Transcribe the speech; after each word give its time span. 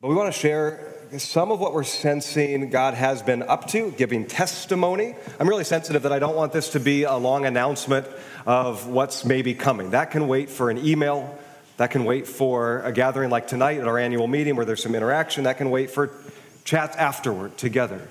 But 0.00 0.10
we 0.10 0.14
want 0.14 0.32
to 0.32 0.40
share 0.40 0.94
some 1.18 1.50
of 1.50 1.58
what 1.58 1.74
we're 1.74 1.82
sensing 1.82 2.70
God 2.70 2.94
has 2.94 3.20
been 3.20 3.42
up 3.42 3.66
to, 3.70 3.90
giving 3.90 4.28
testimony. 4.28 5.16
I'm 5.40 5.48
really 5.48 5.64
sensitive 5.64 6.04
that 6.04 6.12
I 6.12 6.20
don't 6.20 6.36
want 6.36 6.52
this 6.52 6.68
to 6.70 6.78
be 6.78 7.02
a 7.02 7.16
long 7.16 7.46
announcement 7.46 8.06
of 8.46 8.86
what's 8.86 9.24
maybe 9.24 9.54
coming. 9.54 9.90
That 9.90 10.12
can 10.12 10.28
wait 10.28 10.50
for 10.50 10.70
an 10.70 10.78
email. 10.86 11.36
That 11.78 11.90
can 11.90 12.04
wait 12.04 12.28
for 12.28 12.80
a 12.82 12.92
gathering 12.92 13.30
like 13.30 13.48
tonight 13.48 13.78
at 13.78 13.88
our 13.88 13.98
annual 13.98 14.28
meeting 14.28 14.54
where 14.54 14.64
there's 14.64 14.84
some 14.84 14.94
interaction. 14.94 15.42
That 15.42 15.58
can 15.58 15.68
wait 15.68 15.90
for 15.90 16.12
chats 16.62 16.94
afterward 16.94 17.58
together. 17.58 18.06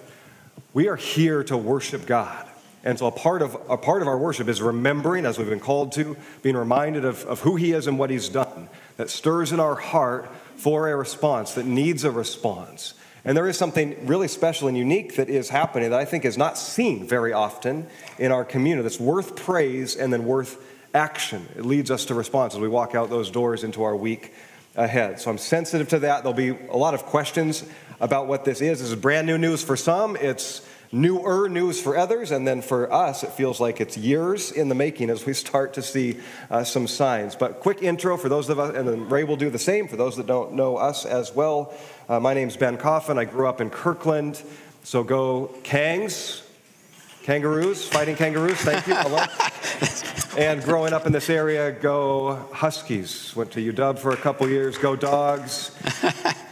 We 0.74 0.90
are 0.90 0.98
here 0.98 1.42
to 1.46 1.56
worship 1.56 2.06
God. 2.06 2.50
And 2.84 3.00
so 3.00 3.08
a 3.08 3.12
part 3.12 3.42
of, 3.42 3.56
a 3.70 3.78
part 3.78 4.02
of 4.02 4.10
our 4.10 4.18
worship 4.18 4.50
is 4.50 4.62
remembering, 4.62 5.26
as 5.26 5.38
we've 5.38 5.48
been 5.48 5.62
called 5.62 5.94
to, 5.94 6.18
being 6.42 6.58
reminded 6.58 7.06
of, 7.06 7.24
of 7.24 7.40
who 7.40 7.56
He 7.56 7.72
is 7.72 7.88
and 7.88 7.98
what 7.98 8.10
He's 8.10 8.28
done. 8.28 8.68
That 8.98 9.10
stirs 9.10 9.54
in 9.54 9.62
our 9.62 9.76
heart 9.76 10.30
for 10.58 10.90
a 10.90 10.96
response, 10.96 11.54
that 11.54 11.66
needs 11.66 12.04
a 12.04 12.12
response. 12.12 12.94
And 13.24 13.36
there 13.36 13.48
is 13.48 13.58
something 13.58 14.08
really 14.08 14.28
special 14.28 14.68
and 14.68 14.78
unique 14.78 15.16
that 15.16 15.30
is 15.30 15.50
happening 15.50 15.90
that 15.90 16.00
I 16.00 16.06
think 16.06 16.24
is 16.26 16.38
not 16.38 16.58
seen 16.58 17.08
very 17.08 17.34
often 17.34 17.88
in 18.18 18.32
our 18.32 18.46
community 18.46 18.84
that's 18.84 19.00
worth 19.00 19.36
praise 19.36 19.96
and 19.96 20.14
then 20.14 20.26
worth 20.26 20.64
action. 20.94 21.48
It 21.56 21.66
leads 21.66 21.92
us 21.92 22.06
to 22.06 22.14
response 22.14 22.56
as 22.56 22.62
we 22.62 22.70
walk 22.70 22.96
out 22.96 23.10
those 23.10 23.30
doors 23.30 23.64
into 23.64 23.84
our 23.84 23.96
week 23.96 24.34
ahead. 24.76 25.20
So 25.20 25.30
I'm 25.30 25.38
sensitive 25.38 25.90
to 25.90 26.00
that. 26.00 26.24
There'll 26.24 26.34
be 26.34 26.50
a 26.50 26.78
lot 26.78 26.94
of 26.94 27.04
questions 27.04 27.66
about 28.00 28.28
what 28.28 28.46
this 28.46 28.62
is. 28.62 28.80
This 28.80 28.90
is 28.90 28.96
brand 28.96 29.28
new 29.28 29.38
news 29.38 29.64
for 29.64 29.76
some. 29.76 30.16
It's 30.16 30.66
newer 30.92 31.50
news 31.50 31.82
for 31.82 31.98
others, 31.98 32.32
and 32.32 32.48
then 32.48 32.62
for 32.62 32.92
us, 32.92 33.24
it 33.24 33.32
feels 33.32 33.60
like 33.60 33.82
it's 33.82 33.98
years 33.98 34.52
in 34.52 34.70
the 34.70 34.76
making 34.76 35.10
as 35.10 35.26
we 35.26 35.34
start 35.34 35.74
to 35.74 35.82
see 35.82 36.20
uh, 36.50 36.64
some 36.64 36.88
signs. 36.88 37.36
But 37.36 37.60
quick 37.60 37.82
intro 37.82 38.18
for 38.18 38.30
those 38.30 38.50
of 38.50 38.60
us, 38.60 38.76
and 38.76 38.88
then 38.88 39.10
Ray 39.10 39.24
will 39.24 39.36
do 39.36 39.50
the 39.50 39.60
same 39.60 39.88
for 39.88 39.96
those 39.96 40.16
that 40.18 40.28
don't 40.28 40.54
know 40.54 40.78
us 40.78 41.06
as 41.06 41.34
well. 41.34 41.74
Uh, 42.08 42.20
my 42.20 42.34
name's 42.34 42.58
Ben 42.58 42.78
Coffin. 42.78 43.18
I 43.18 43.26
grew 43.26 43.48
up 43.48 43.62
in 43.62 43.70
Kirkland, 43.70 44.42
so 44.84 45.04
go 45.04 45.54
Kangs, 45.64 46.44
kangaroos, 47.24 47.88
fighting 47.88 48.16
kangaroos. 48.16 48.58
Thank 48.58 48.88
you. 48.88 48.96
and 50.38 50.64
growing 50.64 50.94
up 50.94 51.06
in 51.06 51.12
this 51.12 51.30
area, 51.30 51.72
go 51.72 52.36
Huskies. 52.54 53.36
Went 53.36 53.52
to 53.52 53.74
UW 53.74 54.00
for 54.00 54.12
a 54.12 54.18
couple 54.18 54.48
years. 54.48 54.78
Go 54.78 54.96
Dogs. 54.96 55.72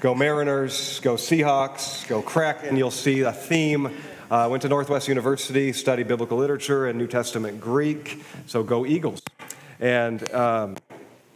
go 0.00 0.14
Mariners, 0.14 1.00
go 1.00 1.14
Seahawks, 1.14 2.06
go 2.08 2.22
Kraken. 2.22 2.76
You'll 2.76 2.90
see 2.90 3.20
a 3.20 3.32
theme. 3.32 3.96
Uh, 4.30 4.48
went 4.50 4.62
to 4.62 4.68
Northwest 4.68 5.06
University, 5.06 5.72
studied 5.72 6.08
biblical 6.08 6.36
literature 6.36 6.86
and 6.86 6.98
New 6.98 7.06
Testament 7.06 7.60
Greek, 7.60 8.22
so 8.46 8.64
go 8.64 8.84
Eagles. 8.84 9.22
And 9.78 10.28
um, 10.32 10.76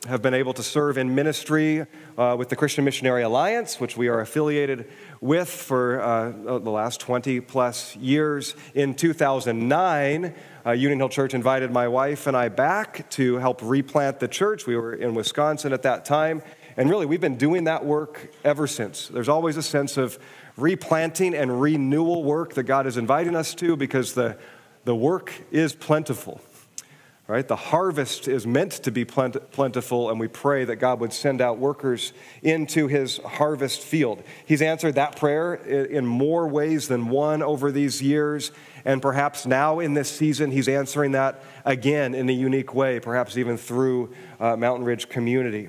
have 0.08 0.22
been 0.22 0.34
able 0.34 0.54
to 0.54 0.62
serve 0.62 0.98
in 0.98 1.14
ministry 1.14 1.86
uh, 2.16 2.34
with 2.38 2.48
the 2.48 2.56
Christian 2.56 2.84
Missionary 2.84 3.22
Alliance, 3.22 3.78
which 3.78 3.96
we 3.96 4.08
are 4.08 4.20
affiliated 4.20 4.90
with 5.20 5.48
for 5.48 6.00
uh, 6.00 6.58
the 6.58 6.70
last 6.70 7.00
20 7.00 7.40
plus 7.40 7.94
years. 7.96 8.54
In 8.74 8.94
2009, 8.94 10.34
uh, 10.64 10.70
Union 10.72 10.98
Hill 10.98 11.10
Church 11.10 11.34
invited 11.34 11.70
my 11.70 11.86
wife 11.86 12.26
and 12.26 12.36
I 12.36 12.48
back 12.48 13.08
to 13.10 13.36
help 13.36 13.60
replant 13.62 14.20
the 14.20 14.28
church. 14.28 14.66
We 14.66 14.76
were 14.76 14.94
in 14.94 15.14
Wisconsin 15.14 15.72
at 15.72 15.82
that 15.82 16.04
time, 16.04 16.42
and 16.80 16.88
really, 16.88 17.04
we've 17.04 17.20
been 17.20 17.36
doing 17.36 17.64
that 17.64 17.84
work 17.84 18.32
ever 18.42 18.66
since. 18.66 19.08
There's 19.08 19.28
always 19.28 19.58
a 19.58 19.62
sense 19.62 19.98
of 19.98 20.18
replanting 20.56 21.34
and 21.34 21.60
renewal 21.60 22.24
work 22.24 22.54
that 22.54 22.62
God 22.62 22.86
is 22.86 22.96
inviting 22.96 23.36
us 23.36 23.54
to 23.56 23.76
because 23.76 24.14
the, 24.14 24.38
the 24.86 24.96
work 24.96 25.30
is 25.50 25.74
plentiful. 25.74 26.40
Right? 27.26 27.46
The 27.46 27.54
harvest 27.54 28.28
is 28.28 28.46
meant 28.46 28.72
to 28.84 28.90
be 28.90 29.04
plentiful, 29.04 30.08
and 30.08 30.18
we 30.18 30.26
pray 30.26 30.64
that 30.64 30.76
God 30.76 31.00
would 31.00 31.12
send 31.12 31.42
out 31.42 31.58
workers 31.58 32.14
into 32.42 32.86
his 32.86 33.18
harvest 33.18 33.82
field. 33.82 34.22
He's 34.46 34.62
answered 34.62 34.94
that 34.94 35.16
prayer 35.16 35.56
in 35.56 36.06
more 36.06 36.48
ways 36.48 36.88
than 36.88 37.10
one 37.10 37.42
over 37.42 37.70
these 37.70 38.00
years, 38.00 38.52
and 38.86 39.02
perhaps 39.02 39.44
now 39.44 39.80
in 39.80 39.92
this 39.92 40.10
season, 40.10 40.50
he's 40.50 40.66
answering 40.66 41.12
that 41.12 41.44
again 41.66 42.14
in 42.14 42.26
a 42.30 42.32
unique 42.32 42.74
way, 42.74 43.00
perhaps 43.00 43.36
even 43.36 43.58
through 43.58 44.14
uh, 44.40 44.56
Mountain 44.56 44.86
Ridge 44.86 45.10
Community. 45.10 45.68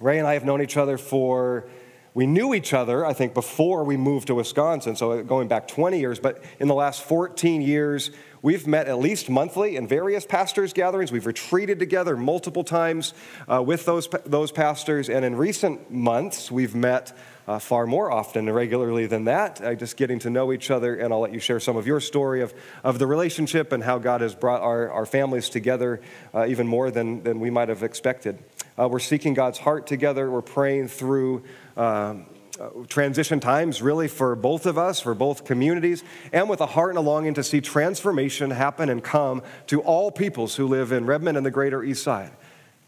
Ray 0.00 0.18
and 0.18 0.26
I 0.26 0.32
have 0.32 0.46
known 0.46 0.62
each 0.62 0.78
other 0.78 0.96
for, 0.96 1.68
we 2.14 2.26
knew 2.26 2.54
each 2.54 2.72
other, 2.72 3.04
I 3.04 3.12
think, 3.12 3.34
before 3.34 3.84
we 3.84 3.98
moved 3.98 4.28
to 4.28 4.34
Wisconsin, 4.34 4.96
so 4.96 5.22
going 5.22 5.46
back 5.46 5.68
20 5.68 6.00
years, 6.00 6.18
but 6.18 6.42
in 6.58 6.68
the 6.68 6.74
last 6.74 7.02
14 7.02 7.60
years, 7.60 8.10
we've 8.40 8.66
met 8.66 8.88
at 8.88 8.98
least 8.98 9.28
monthly 9.28 9.76
in 9.76 9.86
various 9.86 10.24
pastors' 10.24 10.72
gatherings. 10.72 11.12
We've 11.12 11.26
retreated 11.26 11.78
together 11.78 12.16
multiple 12.16 12.64
times 12.64 13.12
uh, 13.46 13.62
with 13.62 13.84
those, 13.84 14.08
those 14.24 14.50
pastors, 14.50 15.10
and 15.10 15.22
in 15.22 15.36
recent 15.36 15.90
months, 15.90 16.50
we've 16.50 16.74
met 16.74 17.12
uh, 17.50 17.58
far 17.58 17.84
more 17.84 18.12
often 18.12 18.46
and 18.46 18.54
regularly 18.54 19.06
than 19.06 19.24
that, 19.24 19.60
uh, 19.60 19.74
just 19.74 19.96
getting 19.96 20.20
to 20.20 20.30
know 20.30 20.52
each 20.52 20.70
other. 20.70 20.94
And 20.94 21.12
I'll 21.12 21.18
let 21.18 21.34
you 21.34 21.40
share 21.40 21.58
some 21.58 21.76
of 21.76 21.84
your 21.84 21.98
story 21.98 22.42
of, 22.42 22.54
of 22.84 23.00
the 23.00 23.08
relationship 23.08 23.72
and 23.72 23.82
how 23.82 23.98
God 23.98 24.20
has 24.20 24.36
brought 24.36 24.60
our, 24.60 24.88
our 24.92 25.04
families 25.04 25.48
together 25.48 26.00
uh, 26.32 26.46
even 26.46 26.68
more 26.68 26.92
than, 26.92 27.24
than 27.24 27.40
we 27.40 27.50
might 27.50 27.68
have 27.68 27.82
expected. 27.82 28.38
Uh, 28.78 28.86
we're 28.88 29.00
seeking 29.00 29.34
God's 29.34 29.58
heart 29.58 29.88
together. 29.88 30.30
We're 30.30 30.42
praying 30.42 30.88
through. 30.88 31.42
Um, 31.76 32.26
uh, 32.60 32.68
transition 32.88 33.40
times, 33.40 33.80
really, 33.80 34.06
for 34.06 34.36
both 34.36 34.66
of 34.66 34.76
us, 34.76 35.00
for 35.00 35.14
both 35.14 35.46
communities, 35.46 36.04
and 36.30 36.46
with 36.46 36.60
a 36.60 36.66
heart 36.66 36.90
and 36.90 36.98
a 36.98 37.00
longing 37.00 37.32
to 37.32 37.42
see 37.42 37.58
transformation 37.58 38.50
happen 38.50 38.90
and 38.90 39.02
come 39.02 39.42
to 39.66 39.80
all 39.80 40.10
peoples 40.10 40.56
who 40.56 40.66
live 40.66 40.92
in 40.92 41.06
Redmond 41.06 41.38
and 41.38 41.46
the 41.46 41.50
greater 41.50 41.82
East 41.82 42.02
Side 42.02 42.32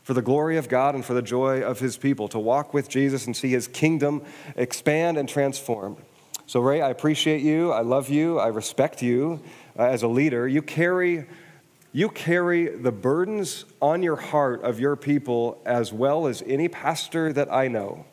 for 0.03 0.15
the 0.15 0.23
glory 0.23 0.57
of 0.57 0.69
God 0.69 0.95
and 0.95 1.05
for 1.05 1.15
the 1.15 1.23
joy 1.23 1.63
of 1.63 1.79
his 1.79 1.97
people, 1.97 2.29
to 2.29 2.39
walk 2.39 2.75
with 2.75 2.89
Jesus 2.89 3.27
and 3.27 3.37
see 3.37 3.51
his 3.51 3.69
kingdom 3.69 4.23
expand 4.57 5.19
and 5.19 5.29
transform. 5.29 5.97
So, 6.47 6.61
Ray, 6.61 6.83
I 6.83 6.91
appreciate 6.91 7.41
you. 7.41 7.73
I 7.73 7.81
love 7.81 8.09
you. 8.09 8.39
I 8.39 8.49
respect 8.49 9.03
you 9.03 9.41
uh, 9.79 9.85
as 9.85 10.03
a 10.03 10.09
leader. 10.09 10.47
You 10.47 10.61
carry, 10.61 11.27
you 11.93 12.09
carry 12.09 12.69
the 12.69 12.93
burdens 12.93 13.65
on 13.81 14.03
your 14.03 14.17
heart 14.17 14.63
of 14.63 14.81
your 14.81 14.97
people 14.97 15.61
as 15.65 15.93
well 15.93 16.27
as 16.27 16.43
any 16.47 16.69
pastor 16.69 17.33
that 17.33 17.53
I 17.53 17.69
know. 17.69 18.05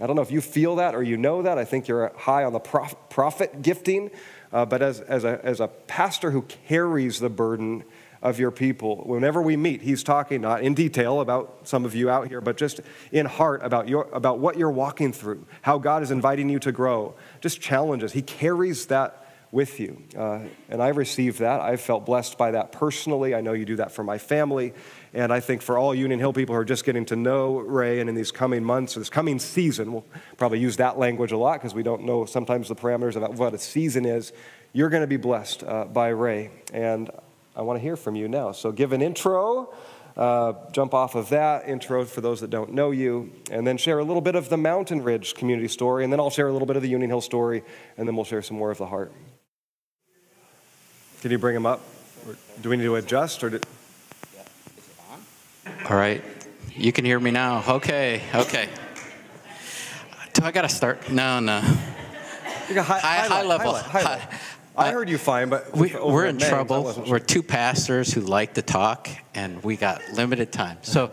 I 0.00 0.06
don't 0.06 0.16
know 0.16 0.22
if 0.22 0.30
you 0.30 0.40
feel 0.40 0.76
that 0.76 0.94
or 0.94 1.02
you 1.02 1.16
know 1.16 1.42
that. 1.42 1.58
I 1.58 1.64
think 1.64 1.86
you're 1.86 2.12
high 2.16 2.44
on 2.44 2.52
the 2.52 2.60
prophet 2.60 3.62
gifting. 3.62 4.10
Uh, 4.52 4.66
but 4.66 4.82
as, 4.82 5.00
as, 5.00 5.24
a, 5.24 5.40
as 5.44 5.60
a 5.60 5.68
pastor 5.68 6.30
who 6.30 6.42
carries 6.42 7.20
the 7.20 7.30
burden 7.30 7.84
of 8.22 8.38
your 8.38 8.50
people. 8.50 9.02
Whenever 9.04 9.42
we 9.42 9.56
meet, 9.56 9.82
he's 9.82 10.02
talking 10.02 10.40
not 10.40 10.62
in 10.62 10.74
detail 10.74 11.20
about 11.20 11.60
some 11.64 11.84
of 11.84 11.94
you 11.94 12.08
out 12.08 12.28
here, 12.28 12.40
but 12.40 12.56
just 12.56 12.80
in 13.10 13.26
heart 13.26 13.60
about, 13.64 13.88
your, 13.88 14.08
about 14.12 14.38
what 14.38 14.56
you're 14.56 14.70
walking 14.70 15.12
through, 15.12 15.44
how 15.62 15.78
God 15.78 16.02
is 16.02 16.10
inviting 16.10 16.48
you 16.48 16.58
to 16.60 16.72
grow, 16.72 17.14
just 17.40 17.60
challenges. 17.60 18.12
He 18.12 18.22
carries 18.22 18.86
that 18.86 19.18
with 19.50 19.78
you. 19.78 20.02
Uh, 20.16 20.40
and 20.70 20.82
I 20.82 20.88
received 20.88 21.40
that. 21.40 21.60
I 21.60 21.76
felt 21.76 22.06
blessed 22.06 22.38
by 22.38 22.52
that 22.52 22.72
personally. 22.72 23.34
I 23.34 23.42
know 23.42 23.52
you 23.52 23.66
do 23.66 23.76
that 23.76 23.92
for 23.92 24.02
my 24.02 24.16
family. 24.16 24.72
And 25.12 25.30
I 25.30 25.40
think 25.40 25.60
for 25.60 25.76
all 25.76 25.94
Union 25.94 26.18
Hill 26.18 26.32
people 26.32 26.54
who 26.54 26.60
are 26.60 26.64
just 26.64 26.86
getting 26.86 27.04
to 27.06 27.16
know 27.16 27.58
Ray 27.58 28.00
and 28.00 28.08
in 28.08 28.16
these 28.16 28.32
coming 28.32 28.64
months 28.64 28.94
this 28.94 29.10
coming 29.10 29.38
season, 29.38 29.92
we'll 29.92 30.06
probably 30.38 30.58
use 30.58 30.78
that 30.78 30.98
language 30.98 31.32
a 31.32 31.36
lot 31.36 31.60
because 31.60 31.74
we 31.74 31.82
don't 31.82 32.04
know 32.04 32.24
sometimes 32.24 32.68
the 32.68 32.74
parameters 32.74 33.14
about 33.14 33.34
what 33.34 33.52
a 33.52 33.58
season 33.58 34.06
is. 34.06 34.32
You're 34.72 34.88
going 34.88 35.02
to 35.02 35.06
be 35.06 35.18
blessed 35.18 35.64
uh, 35.64 35.84
by 35.84 36.08
Ray. 36.08 36.50
And 36.72 37.10
I 37.54 37.62
want 37.62 37.78
to 37.78 37.82
hear 37.82 37.96
from 37.96 38.14
you 38.14 38.28
now. 38.28 38.52
So 38.52 38.72
give 38.72 38.92
an 38.92 39.02
intro, 39.02 39.72
uh, 40.16 40.54
jump 40.72 40.94
off 40.94 41.14
of 41.14 41.28
that 41.30 41.68
intro 41.68 42.04
for 42.04 42.20
those 42.20 42.40
that 42.40 42.50
don't 42.50 42.72
know 42.72 42.90
you, 42.90 43.32
and 43.50 43.66
then 43.66 43.76
share 43.76 43.98
a 43.98 44.04
little 44.04 44.22
bit 44.22 44.34
of 44.34 44.48
the 44.48 44.56
Mountain 44.56 45.02
Ridge 45.02 45.34
community 45.34 45.68
story, 45.68 46.04
and 46.04 46.12
then 46.12 46.20
I'll 46.20 46.30
share 46.30 46.48
a 46.48 46.52
little 46.52 46.66
bit 46.66 46.76
of 46.76 46.82
the 46.82 46.88
Union 46.88 47.10
Hill 47.10 47.20
story, 47.20 47.62
and 47.96 48.08
then 48.08 48.16
we'll 48.16 48.24
share 48.24 48.42
some 48.42 48.56
more 48.56 48.70
of 48.70 48.78
the 48.78 48.86
heart. 48.86 49.12
Can 51.20 51.30
you 51.30 51.38
bring 51.38 51.54
him 51.54 51.66
up? 51.66 51.80
do 52.60 52.68
we 52.68 52.76
need 52.76 52.84
to 52.84 52.96
adjust 52.96 53.42
or? 53.42 53.50
Do... 53.50 53.60
All 55.88 55.96
right, 55.96 56.22
you 56.74 56.92
can 56.92 57.04
hear 57.04 57.18
me 57.18 57.30
now. 57.30 57.64
Okay, 57.68 58.22
okay. 58.34 58.68
Do 60.32 60.44
I 60.44 60.52
got 60.52 60.62
to 60.62 60.68
start? 60.68 61.10
No, 61.10 61.40
no. 61.40 61.60
High, 61.60 62.82
high, 62.82 62.98
high, 63.28 63.42
level. 63.42 63.74
High, 63.74 64.28
I 64.76 64.90
heard 64.90 65.10
you 65.10 65.18
fine, 65.18 65.50
but 65.50 65.76
we, 65.76 65.94
are 65.94 66.24
in 66.24 66.38
trouble. 66.38 66.90
Sure. 66.94 67.04
We're 67.04 67.18
two 67.18 67.42
pastors 67.42 68.10
who 68.10 68.22
like 68.22 68.54
to 68.54 68.62
talk, 68.62 69.06
and 69.34 69.62
we 69.62 69.76
got 69.76 70.00
limited 70.14 70.50
time. 70.50 70.78
So, 70.80 71.12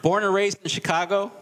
born 0.00 0.24
and 0.24 0.32
raised 0.32 0.62
in 0.62 0.70
Chicago, 0.70 1.32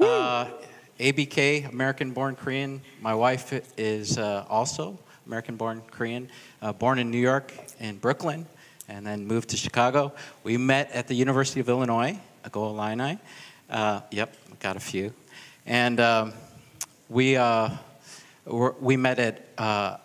uh, 0.00 0.50
ABK, 0.98 1.70
American-born 1.70 2.36
Korean. 2.36 2.82
My 3.00 3.14
wife 3.14 3.54
is 3.78 4.18
uh, 4.18 4.44
also 4.50 4.98
American-born 5.26 5.80
Korean. 5.90 6.28
Uh, 6.60 6.74
born 6.74 6.98
in 6.98 7.10
New 7.10 7.18
York, 7.18 7.54
in 7.78 7.96
Brooklyn, 7.96 8.44
and 8.86 9.06
then 9.06 9.26
moved 9.26 9.48
to 9.50 9.56
Chicago. 9.56 10.12
We 10.44 10.58
met 10.58 10.90
at 10.92 11.08
the 11.08 11.14
University 11.14 11.60
of 11.60 11.70
Illinois, 11.70 12.18
A 12.44 12.50
Go 12.50 12.68
Illini. 12.68 13.18
Uh, 13.70 14.02
yep, 14.10 14.36
got 14.58 14.76
a 14.76 14.80
few, 14.80 15.14
and 15.64 16.00
um, 16.00 16.34
we 17.08 17.38
uh, 17.38 17.70
we 18.44 18.98
met 18.98 19.18
at 19.18 19.46
uh, 19.56 19.96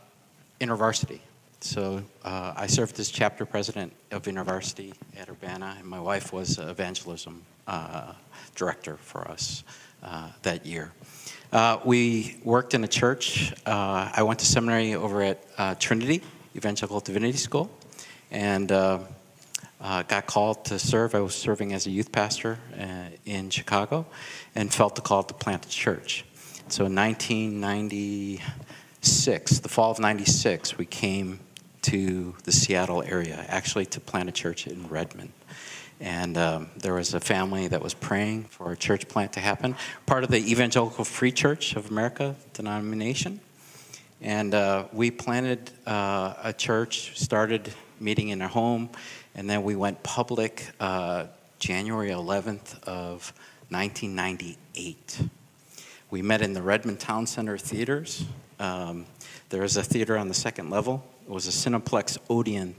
InterVarsity. 0.60 1.19
So 1.62 2.04
uh, 2.24 2.54
I 2.56 2.68
served 2.68 3.00
as 3.00 3.10
chapter 3.10 3.46
president 3.46 3.92
of 4.12 4.24
InterVarsity 4.24 4.94
at 5.18 5.30
Urbana, 5.30 5.75
and 5.80 5.88
my 5.88 6.00
wife 6.00 6.31
was 6.31 6.60
evangelism 6.60 7.42
uh, 7.68 8.13
director 8.56 8.98
for 8.98 9.28
us 9.28 9.63
uh, 10.04 10.30
that 10.44 10.66
year. 10.66 10.92
Uh, 11.52 11.80
we 11.84 12.38
worked 12.44 12.74
in 12.74 12.84
a 12.84 12.88
church. 12.88 13.54
Uh, 13.66 14.12
I 14.13 14.24
went 14.24 14.40
to 14.40 14.46
seminary 14.46 14.94
over 14.94 15.22
at 15.22 15.44
uh, 15.57 15.75
Trinity 15.75 16.22
Evangelical 16.56 17.00
Divinity 17.00 17.38
School 17.38 17.69
and 18.31 18.72
uh, 18.72 19.00
got 19.80 20.25
called 20.25 20.66
to 20.66 20.80
serve. 20.80 21.16
I 21.16 21.19
was 21.19 21.36
serving 21.36 21.74
as 21.74 21.88
a 21.88 21.92
youth 21.92 22.12
pastor 22.12 22.60
in 23.25 23.50
Chicago 23.50 24.06
and 24.54 24.74
felt 24.74 24.96
the 24.96 25.02
call 25.02 25.24
to 25.24 25.34
plant 25.34 25.66
a 25.66 25.69
church. 25.69 26.25
So 26.68 26.86
in 26.86 26.96
1996, 29.06 29.60
the 29.60 29.69
fall 29.69 29.92
of 29.92 30.00
96, 30.00 30.80
we 30.80 30.86
came 30.88 31.40
to 31.84 32.34
the 32.44 32.52
Seattle 32.52 33.04
area, 33.04 33.46
actually 33.48 33.86
to 33.86 34.00
plant 34.00 34.30
a 34.30 34.31
church 34.31 34.66
in 34.66 34.88
Redmond. 34.88 35.31
And 36.00 36.36
um, 36.40 36.72
there 36.75 36.96
was 36.96 37.13
a 37.13 37.19
family 37.19 37.68
that 37.68 37.84
was 37.84 37.94
praying 37.94 38.46
for 38.46 38.72
a 38.72 38.75
church 38.75 39.07
plant 39.07 39.34
to 39.34 39.40
happen, 39.40 39.75
part 40.07 40.24
of 40.24 40.31
the 40.31 40.40
Evangelical 40.40 41.06
Free 41.06 41.31
Church 41.31 41.75
of 41.75 41.92
America 41.92 42.36
denomination. 42.54 43.42
And 44.22 44.56
uh, 44.56 44.86
we 44.92 45.12
planted 45.12 45.69
uh, 45.86 46.34
a 46.42 46.52
church, 46.52 47.16
started 47.16 47.72
meeting 48.00 48.30
in 48.30 48.42
a 48.42 48.48
home, 48.48 48.90
and 49.36 49.48
then 49.48 49.62
we 49.62 49.75
went 49.75 50.02
public 50.02 50.72
uh, 50.80 51.28
January 51.60 52.10
11th 52.10 52.84
of 52.86 53.31
1998. 53.69 55.19
We 56.10 56.24
met 56.24 56.42
in 56.42 56.54
the 56.54 56.63
Redmond 56.63 57.00
Town 57.00 57.28
Center 57.28 57.56
theaters. 57.56 58.25
Um, 58.60 59.06
there 59.50 59.63
is 59.63 59.78
a 59.78 59.84
theater 59.84 60.18
on 60.18 60.28
the 60.28 60.34
second 60.34 60.69
level. 60.69 61.04
It 61.28 61.31
was 61.31 61.48
a 61.48 61.52
Cineplex 61.52 62.18
Odeon, 62.30 62.75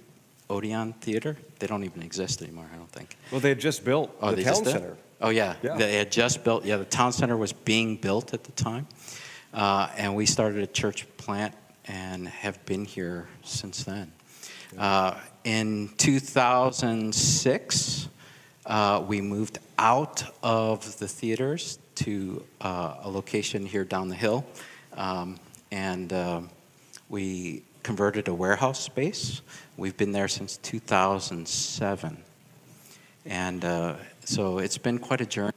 Odeon 0.49 0.93
Theater. 0.95 1.37
They 1.59 1.67
don't 1.67 1.85
even 1.85 2.03
exist 2.03 2.43
anymore, 2.43 2.67
I 2.73 2.77
don't 2.77 2.91
think. 2.91 3.17
Well, 3.31 3.41
they 3.41 3.51
had 3.51 3.61
just 3.61 3.85
built 3.85 4.15
oh, 4.21 4.33
the 4.33 4.45
town 4.45 4.65
center. 4.65 4.97
Oh, 5.21 5.31
yeah. 5.31 5.57
yeah. 5.63 5.77
They 5.77 5.97
had 5.97 6.13
just 6.13 6.45
built, 6.45 6.65
yeah, 6.65 6.77
the 6.77 6.85
town 6.85 7.13
center 7.13 7.37
was 7.37 7.53
being 7.53 7.97
built 7.97 8.35
at 8.35 8.45
the 8.45 8.53
time. 8.53 8.87
Uh, 9.55 9.89
and 9.97 10.15
we 10.15 10.27
started 10.27 10.63
a 10.63 10.67
church 10.67 11.07
plant 11.17 11.55
and 11.87 12.29
have 12.29 12.65
been 12.67 12.85
here 12.85 13.27
since 13.43 13.85
then. 13.85 14.13
Uh, 14.77 15.15
in 15.45 15.89
2006, 15.97 18.09
uh, 18.67 19.03
we 19.07 19.21
moved 19.21 19.59
out 19.79 20.25
of 20.43 20.99
the 20.99 21.09
theaters 21.09 21.79
to 21.95 22.45
uh, 22.61 22.97
a 23.03 23.09
location 23.09 23.65
here 23.65 23.85
down 23.85 24.09
the 24.09 24.15
hill. 24.15 24.45
Um, 24.95 25.39
and 25.71 26.13
uh, 26.13 26.41
we 27.09 27.63
converted 27.83 28.29
a 28.29 28.35
warehouse 28.35 28.81
space. 28.81 29.43
We've 29.77 29.97
been 29.97 30.13
there 30.13 30.29
since 30.29 30.57
2007. 30.59 32.19
And 33.25 33.65
uh, 33.65 33.95
so 34.25 34.59
it's 34.59 34.79
been 34.79 34.99
quite 34.99 35.21
a 35.21 35.27
journey. 35.27 35.53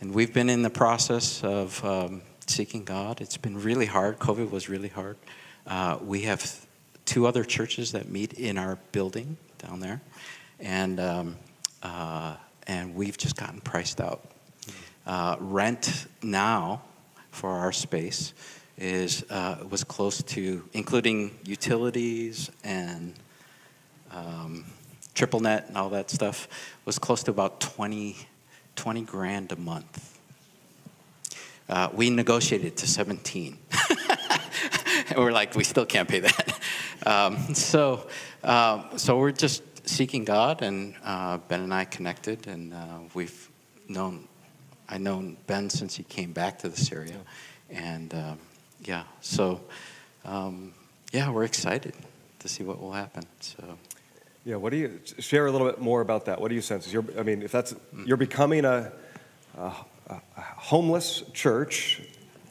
And 0.00 0.14
we've 0.14 0.32
been 0.32 0.48
in 0.48 0.62
the 0.62 0.70
process 0.70 1.42
of 1.42 1.84
um, 1.84 2.22
seeking 2.46 2.84
God. 2.84 3.20
It's 3.20 3.36
been 3.36 3.60
really 3.60 3.86
hard. 3.86 4.18
COVID 4.18 4.50
was 4.50 4.68
really 4.68 4.88
hard. 4.88 5.16
Uh, 5.66 5.98
we 6.02 6.22
have 6.22 6.66
two 7.04 7.26
other 7.26 7.44
churches 7.44 7.92
that 7.92 8.08
meet 8.08 8.34
in 8.34 8.58
our 8.58 8.78
building 8.92 9.36
down 9.58 9.80
there. 9.80 10.00
And, 10.60 11.00
um, 11.00 11.36
uh, 11.82 12.36
and 12.66 12.94
we've 12.94 13.16
just 13.16 13.36
gotten 13.36 13.60
priced 13.60 14.00
out. 14.00 14.24
Uh, 15.06 15.36
rent 15.38 16.06
now 16.22 16.82
for 17.30 17.50
our 17.50 17.72
space 17.72 18.34
is 18.78 19.24
uh, 19.30 19.58
was 19.68 19.84
close 19.84 20.22
to, 20.22 20.68
including 20.72 21.36
utilities 21.44 22.50
and 22.64 23.14
um, 24.12 24.64
triple 25.14 25.40
net 25.40 25.66
and 25.68 25.76
all 25.76 25.88
that 25.90 26.10
stuff, 26.10 26.48
was 26.84 26.98
close 26.98 27.22
to 27.24 27.30
about 27.30 27.60
20, 27.60 28.16
20 28.76 29.02
grand 29.02 29.52
a 29.52 29.56
month. 29.56 30.18
Uh, 31.68 31.88
we 31.92 32.10
negotiated 32.10 32.76
to 32.76 32.86
17. 32.86 33.58
and 35.08 35.18
we're 35.18 35.32
like, 35.32 35.54
we 35.56 35.64
still 35.64 35.86
can't 35.86 36.08
pay 36.08 36.20
that. 36.20 36.60
Um, 37.04 37.54
so, 37.54 38.08
uh, 38.42 38.96
so 38.96 39.16
we're 39.16 39.30
just 39.30 39.62
seeking 39.88 40.24
God, 40.24 40.62
and 40.62 40.96
uh, 41.04 41.36
Ben 41.36 41.60
and 41.60 41.72
I 41.72 41.84
connected, 41.84 42.48
and 42.48 42.74
uh, 42.74 42.98
we've 43.14 43.48
known 43.86 44.26
I've 44.88 45.00
known 45.00 45.36
Ben 45.46 45.70
since 45.70 45.94
he 45.94 46.02
came 46.02 46.32
back 46.32 46.58
to 46.60 46.68
this 46.68 46.90
area, 46.90 47.20
and 47.70 48.12
um, 48.14 48.38
yeah, 48.84 49.04
so 49.20 49.60
um, 50.24 50.72
yeah, 51.12 51.30
we're 51.30 51.44
excited 51.44 51.94
to 52.40 52.48
see 52.48 52.62
what 52.64 52.80
will 52.80 52.92
happen. 52.92 53.24
So. 53.40 53.78
Yeah, 54.44 54.56
what 54.56 54.70
do 54.70 54.76
you 54.76 55.00
share 55.18 55.46
a 55.46 55.50
little 55.50 55.66
bit 55.66 55.80
more 55.80 56.00
about 56.00 56.26
that? 56.26 56.40
What 56.40 56.50
do 56.50 56.54
you 56.54 56.60
sense? 56.60 56.92
You're, 56.92 57.04
I 57.18 57.24
mean, 57.24 57.42
if 57.42 57.50
that's 57.50 57.74
you're 58.04 58.16
becoming 58.16 58.64
a, 58.64 58.92
a, 59.58 59.72
a 60.08 60.20
homeless 60.36 61.24
church 61.32 62.00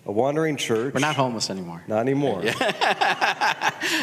a 0.05 0.11
wandering 0.11 0.55
church. 0.55 0.93
We're 0.93 0.99
not 0.99 1.15
homeless 1.15 1.49
anymore. 1.49 1.83
Not 1.87 1.99
anymore. 1.99 2.43
Yeah. 2.59 3.44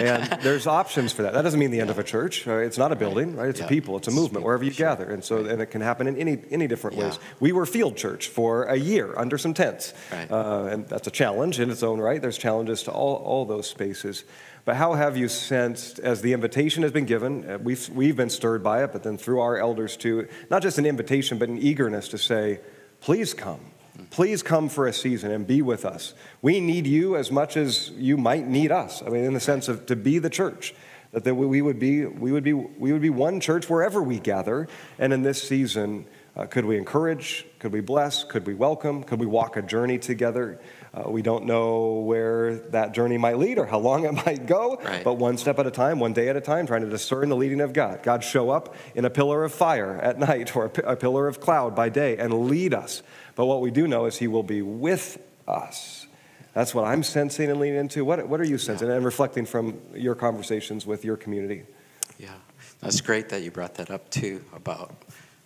And 0.00 0.42
there's 0.42 0.66
options 0.66 1.12
for 1.12 1.22
that. 1.22 1.32
That 1.32 1.42
doesn't 1.42 1.58
mean 1.58 1.70
the 1.70 1.80
end 1.80 1.88
yeah. 1.88 1.92
of 1.92 1.98
a 1.98 2.04
church. 2.04 2.46
Uh, 2.46 2.56
it's 2.56 2.78
not 2.78 2.92
a 2.92 2.96
building, 2.96 3.36
right? 3.36 3.48
It's 3.48 3.60
yeah. 3.60 3.66
a 3.66 3.68
people. 3.68 3.96
It's 3.96 4.08
a 4.08 4.12
movement 4.12 4.44
wherever 4.44 4.64
you 4.64 4.72
sure. 4.72 4.88
gather, 4.88 5.10
and 5.10 5.22
so 5.24 5.44
and 5.44 5.60
it 5.60 5.66
can 5.66 5.80
happen 5.80 6.06
in 6.06 6.16
any 6.16 6.42
any 6.50 6.66
different 6.66 6.96
ways. 6.96 7.18
We 7.40 7.52
were 7.52 7.66
field 7.66 7.96
church 7.96 8.28
for 8.28 8.64
a 8.64 8.76
year 8.76 9.12
under 9.16 9.38
some 9.38 9.54
tents, 9.54 9.94
right. 10.10 10.30
uh, 10.30 10.64
and 10.70 10.88
that's 10.88 11.06
a 11.06 11.10
challenge 11.10 11.60
in 11.60 11.70
its 11.70 11.82
own 11.82 12.00
right. 12.00 12.20
There's 12.20 12.38
challenges 12.38 12.82
to 12.84 12.90
all 12.90 13.16
all 13.16 13.44
those 13.44 13.68
spaces. 13.68 14.24
But 14.64 14.76
how 14.76 14.94
have 14.94 15.16
you 15.16 15.26
sensed, 15.26 15.98
as 15.98 16.22
the 16.22 16.32
invitation 16.34 16.84
has 16.84 16.92
been 16.92 17.04
given, 17.04 17.50
uh, 17.50 17.58
we've, 17.58 17.88
we've 17.88 18.16
been 18.16 18.30
stirred 18.30 18.62
by 18.62 18.84
it, 18.84 18.92
but 18.92 19.02
then 19.02 19.18
through 19.18 19.40
our 19.40 19.58
elders 19.58 19.96
too, 19.96 20.28
not 20.50 20.62
just 20.62 20.78
an 20.78 20.86
invitation, 20.86 21.38
but 21.38 21.48
an 21.48 21.58
eagerness 21.58 22.06
to 22.10 22.18
say, 22.18 22.60
please 23.00 23.34
come. 23.34 23.71
Please 24.10 24.42
come 24.42 24.68
for 24.68 24.86
a 24.86 24.92
season 24.92 25.30
and 25.30 25.46
be 25.46 25.60
with 25.60 25.84
us. 25.84 26.14
We 26.40 26.60
need 26.60 26.86
you 26.86 27.16
as 27.16 27.30
much 27.30 27.56
as 27.56 27.90
you 27.90 28.16
might 28.16 28.46
need 28.46 28.72
us. 28.72 29.02
I 29.02 29.10
mean, 29.10 29.24
in 29.24 29.34
the 29.34 29.40
sense 29.40 29.68
of 29.68 29.86
to 29.86 29.96
be 29.96 30.18
the 30.18 30.30
church, 30.30 30.74
that 31.12 31.34
we 31.34 31.60
would 31.60 31.78
be, 31.78 32.06
we 32.06 32.32
would 32.32 32.44
be, 32.44 32.54
we 32.54 32.92
would 32.92 33.02
be 33.02 33.10
one 33.10 33.38
church 33.38 33.68
wherever 33.68 34.02
we 34.02 34.18
gather. 34.18 34.66
And 34.98 35.12
in 35.12 35.22
this 35.22 35.42
season, 35.42 36.06
uh, 36.34 36.46
could 36.46 36.64
we 36.64 36.78
encourage? 36.78 37.44
Could 37.58 37.72
we 37.72 37.80
bless? 37.80 38.24
Could 38.24 38.46
we 38.46 38.54
welcome? 38.54 39.04
Could 39.04 39.20
we 39.20 39.26
walk 39.26 39.58
a 39.58 39.62
journey 39.62 39.98
together? 39.98 40.58
Uh, 40.94 41.10
we 41.10 41.22
don't 41.22 41.46
know 41.46 42.00
where 42.00 42.56
that 42.56 42.92
journey 42.92 43.16
might 43.16 43.38
lead 43.38 43.58
or 43.58 43.64
how 43.64 43.78
long 43.78 44.04
it 44.04 44.12
might 44.26 44.46
go, 44.46 44.76
right. 44.84 45.02
but 45.02 45.14
one 45.14 45.38
step 45.38 45.58
at 45.58 45.66
a 45.66 45.70
time, 45.70 45.98
one 45.98 46.12
day 46.12 46.28
at 46.28 46.36
a 46.36 46.40
time, 46.40 46.66
trying 46.66 46.82
to 46.82 46.90
discern 46.90 47.30
the 47.30 47.36
leading 47.36 47.62
of 47.62 47.72
God. 47.72 48.02
God 48.02 48.22
show 48.22 48.50
up 48.50 48.74
in 48.94 49.06
a 49.06 49.10
pillar 49.10 49.42
of 49.44 49.54
fire 49.54 49.96
at 49.96 50.18
night 50.18 50.54
or 50.54 50.66
a, 50.66 50.70
p- 50.70 50.82
a 50.84 50.94
pillar 50.94 51.28
of 51.28 51.40
cloud 51.40 51.74
by 51.74 51.88
day 51.88 52.18
and 52.18 52.46
lead 52.48 52.74
us. 52.74 53.02
But 53.34 53.46
what 53.46 53.62
we 53.62 53.70
do 53.70 53.88
know 53.88 54.04
is 54.04 54.18
He 54.18 54.28
will 54.28 54.42
be 54.42 54.60
with 54.60 55.18
us. 55.48 56.06
That's 56.52 56.74
what 56.74 56.84
I'm 56.84 57.02
sensing 57.02 57.50
and 57.50 57.58
leaning 57.58 57.78
into. 57.78 58.04
What, 58.04 58.28
what 58.28 58.38
are 58.38 58.44
you 58.44 58.58
sensing 58.58 58.88
yeah. 58.88 58.96
and 58.96 59.04
reflecting 59.04 59.46
from 59.46 59.80
your 59.94 60.14
conversations 60.14 60.84
with 60.84 61.06
your 61.06 61.16
community? 61.16 61.62
Yeah, 62.18 62.34
that's 62.80 63.00
great 63.00 63.30
that 63.30 63.42
you 63.42 63.50
brought 63.50 63.76
that 63.76 63.90
up 63.90 64.10
too 64.10 64.44
about 64.54 64.92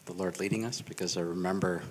the 0.07 0.13
Lord 0.13 0.41
leading 0.41 0.65
us 0.65 0.81
because 0.81 1.17
I 1.17 1.21
remember. 1.21 1.83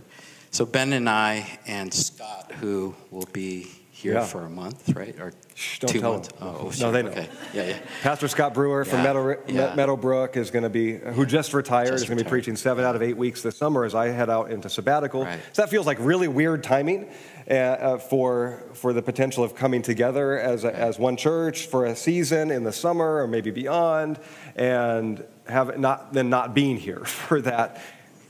So 0.55 0.65
Ben 0.65 0.93
and 0.93 1.09
I 1.09 1.59
and 1.67 1.93
Scott, 1.93 2.53
who 2.62 2.95
will 3.12 3.27
be 3.33 3.67
here 3.91 4.13
yeah. 4.13 4.25
for 4.25 4.43
a 4.43 4.50
month, 4.50 4.95
right? 4.95 5.13
Or 5.19 5.33
don't 5.81 5.89
two 5.89 6.00
months. 6.00 6.29
Them. 6.29 6.38
Oh, 6.47 6.71
no, 6.79 6.93
they 6.93 7.03
know. 7.03 7.09
Okay. 7.09 7.27
Yeah, 7.53 7.67
yeah. 7.67 7.79
Pastor 8.01 8.29
Scott 8.29 8.53
Brewer 8.53 8.85
from 8.85 9.00
yeah. 9.00 9.03
Meadow, 9.03 9.43
yeah. 9.50 9.75
Meadowbrook 9.75 10.38
is 10.38 10.51
going 10.51 10.63
to 10.63 10.69
be, 10.69 10.95
who 10.95 11.25
just 11.25 11.53
retired, 11.53 11.88
just 11.88 12.03
is 12.03 12.09
going 12.09 12.19
to 12.19 12.24
be 12.24 12.29
preaching 12.29 12.55
seven 12.55 12.85
out 12.85 12.95
of 12.95 13.03
eight 13.03 13.17
weeks 13.17 13.41
this 13.41 13.57
summer 13.57 13.83
as 13.83 13.93
I 13.93 14.07
head 14.07 14.29
out 14.29 14.50
into 14.50 14.69
sabbatical. 14.69 15.25
Right. 15.25 15.41
So 15.51 15.62
that 15.62 15.69
feels 15.69 15.85
like 15.85 15.97
really 16.00 16.29
weird 16.29 16.63
timing 16.63 17.09
uh, 17.50 17.53
uh, 17.53 17.97
for 17.97 18.63
for 18.75 18.93
the 18.93 19.01
potential 19.01 19.43
of 19.43 19.55
coming 19.55 19.81
together 19.81 20.39
as 20.39 20.63
a, 20.63 20.74
as 20.74 20.97
one 20.97 21.17
church 21.17 21.65
for 21.65 21.85
a 21.85 21.97
season 21.97 22.50
in 22.50 22.63
the 22.63 22.71
summer 22.71 23.21
or 23.21 23.27
maybe 23.27 23.51
beyond, 23.51 24.21
and 24.55 25.21
have 25.50 25.77
not 25.77 26.13
then 26.13 26.29
not 26.29 26.53
being 26.53 26.77
here 26.77 27.00
for 27.03 27.41
that. 27.41 27.81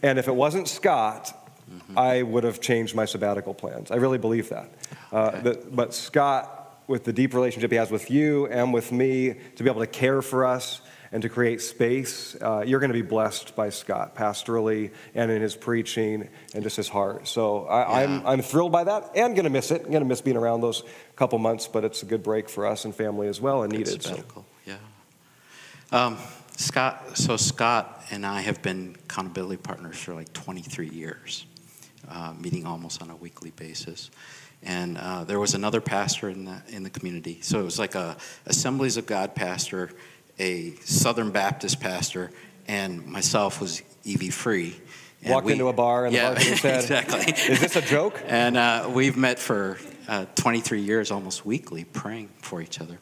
And 0.01 0.17
if 0.17 0.27
it 0.27 0.36
wasn't 0.36 0.67
Scott, 0.67 1.45
mm-hmm. 1.72 1.98
I 1.98 2.22
would 2.22 2.43
have 2.43 2.62
changed 2.62 2.95
my 2.95 3.05
sabbatical 3.05 3.53
plans. 3.53 3.91
I 3.91 3.95
really 3.95 4.17
believe 4.17 4.50
that. 4.50 4.69
Uh, 5.12 5.17
okay. 5.17 5.39
the, 5.41 5.67
but 5.72 5.93
Scott, 5.93 6.81
with 6.88 7.03
the 7.03 7.13
deep 7.13 7.34
relationship 7.34 7.72
he 7.72 7.77
has 7.77 7.91
with 7.91 8.12
you 8.12 8.48
and 8.48 8.74
with 8.74 8.91
me, 8.91 9.36
to 9.55 9.63
be 9.63 9.69
able 9.69 9.81
to 9.81 9.88
care 9.88 10.22
for 10.22 10.45
us 10.45 10.81
and 11.12 11.22
to 11.22 11.29
create 11.29 11.62
space, 11.62 12.36
uh, 12.41 12.63
you're 12.65 12.79
going 12.79 12.91
to 12.91 12.93
be 12.93 13.01
blessed 13.01 13.55
by 13.55 13.69
Scott 13.69 14.15
pastorally 14.15 14.91
and 15.13 15.31
in 15.31 15.41
his 15.41 15.55
preaching 15.55 16.27
and 16.53 16.63
just 16.63 16.75
his 16.75 16.89
heart. 16.89 17.27
So 17.27 17.65
I, 17.67 18.03
am 18.03 18.19
I'm, 18.19 18.27
I'm 18.27 18.41
thrilled 18.41 18.72
by 18.72 18.84
that 18.84 19.12
and 19.15 19.36
going 19.36 19.45
to 19.45 19.50
miss 19.50 19.72
it. 19.72 19.84
I'm 19.84 19.91
going 19.91 20.03
to 20.03 20.10
miss 20.10 20.22
being 20.22 20.38
around 20.38 20.62
those 20.62 20.84
couple 21.15 21.39
months, 21.39 21.67
but 21.67 21.86
it's 21.86 22.03
a 22.03 22.05
good 22.05 22.22
break 22.22 22.50
for 22.50 22.65
us 22.65 22.86
and 22.86 22.93
family 22.93 23.27
as 23.27 23.39
well 23.39 23.63
and 23.63 23.72
good 23.72 23.79
needed. 23.79 24.03
Sabbatical. 24.03 24.45
So. 24.65 24.72
Yeah. 24.72 26.05
Um, 26.05 26.17
Scott, 26.57 27.17
so 27.17 27.38
Scott 27.38 28.03
and 28.12 28.25
I 28.25 28.41
have 28.41 28.62
been 28.62 28.95
accountability 29.05 29.57
partners 29.57 29.98
for 29.98 30.13
like 30.13 30.31
23 30.34 30.89
years, 30.89 31.45
uh, 32.10 32.34
meeting 32.40 32.66
almost 32.66 33.02
on 33.02 33.10
a 33.10 33.16
weekly 33.16 33.52
basis 33.52 34.10
and 34.64 34.98
uh, 34.98 35.24
there 35.24 35.40
was 35.40 35.54
another 35.54 35.80
pastor 35.80 36.30
in 36.30 36.46
the 36.46 36.62
in 36.70 36.84
the 36.84 36.90
community. 36.90 37.40
So 37.42 37.60
it 37.60 37.64
was 37.64 37.78
like 37.80 37.96
a 37.96 38.18
Assemblies 38.46 38.98
of 38.98 39.06
God 39.06 39.36
pastor, 39.36 39.92
a 40.40 40.72
Southern 40.84 41.32
Baptist 41.32 41.80
pastor, 41.80 42.32
and 42.68 43.06
myself 43.06 43.62
was 43.62 43.84
EV 44.08 44.34
Free, 44.34 44.76
And 45.22 45.34
Walked 45.34 45.46
we- 45.46 45.52
into 45.54 45.68
a 45.68 45.74
bar 45.74 46.06
and 46.06 46.14
yeah, 46.16 46.30
the 46.30 46.36
bartender 46.36 46.58
said, 46.58 47.04
exactly. 47.04 47.34
"Is 47.54 47.60
this 47.60 47.76
a 47.76 47.82
joke?" 47.82 48.20
And 48.28 48.58
uh, 48.58 48.90
we've 48.92 49.18
met 49.18 49.40
for 49.40 49.78
uh, 50.08 50.26
23 50.36 50.82
years, 50.82 51.12
almost 51.12 51.46
weekly, 51.46 51.84
praying 51.84 52.30
for 52.42 52.62
each 52.62 52.82
other. 52.82 52.98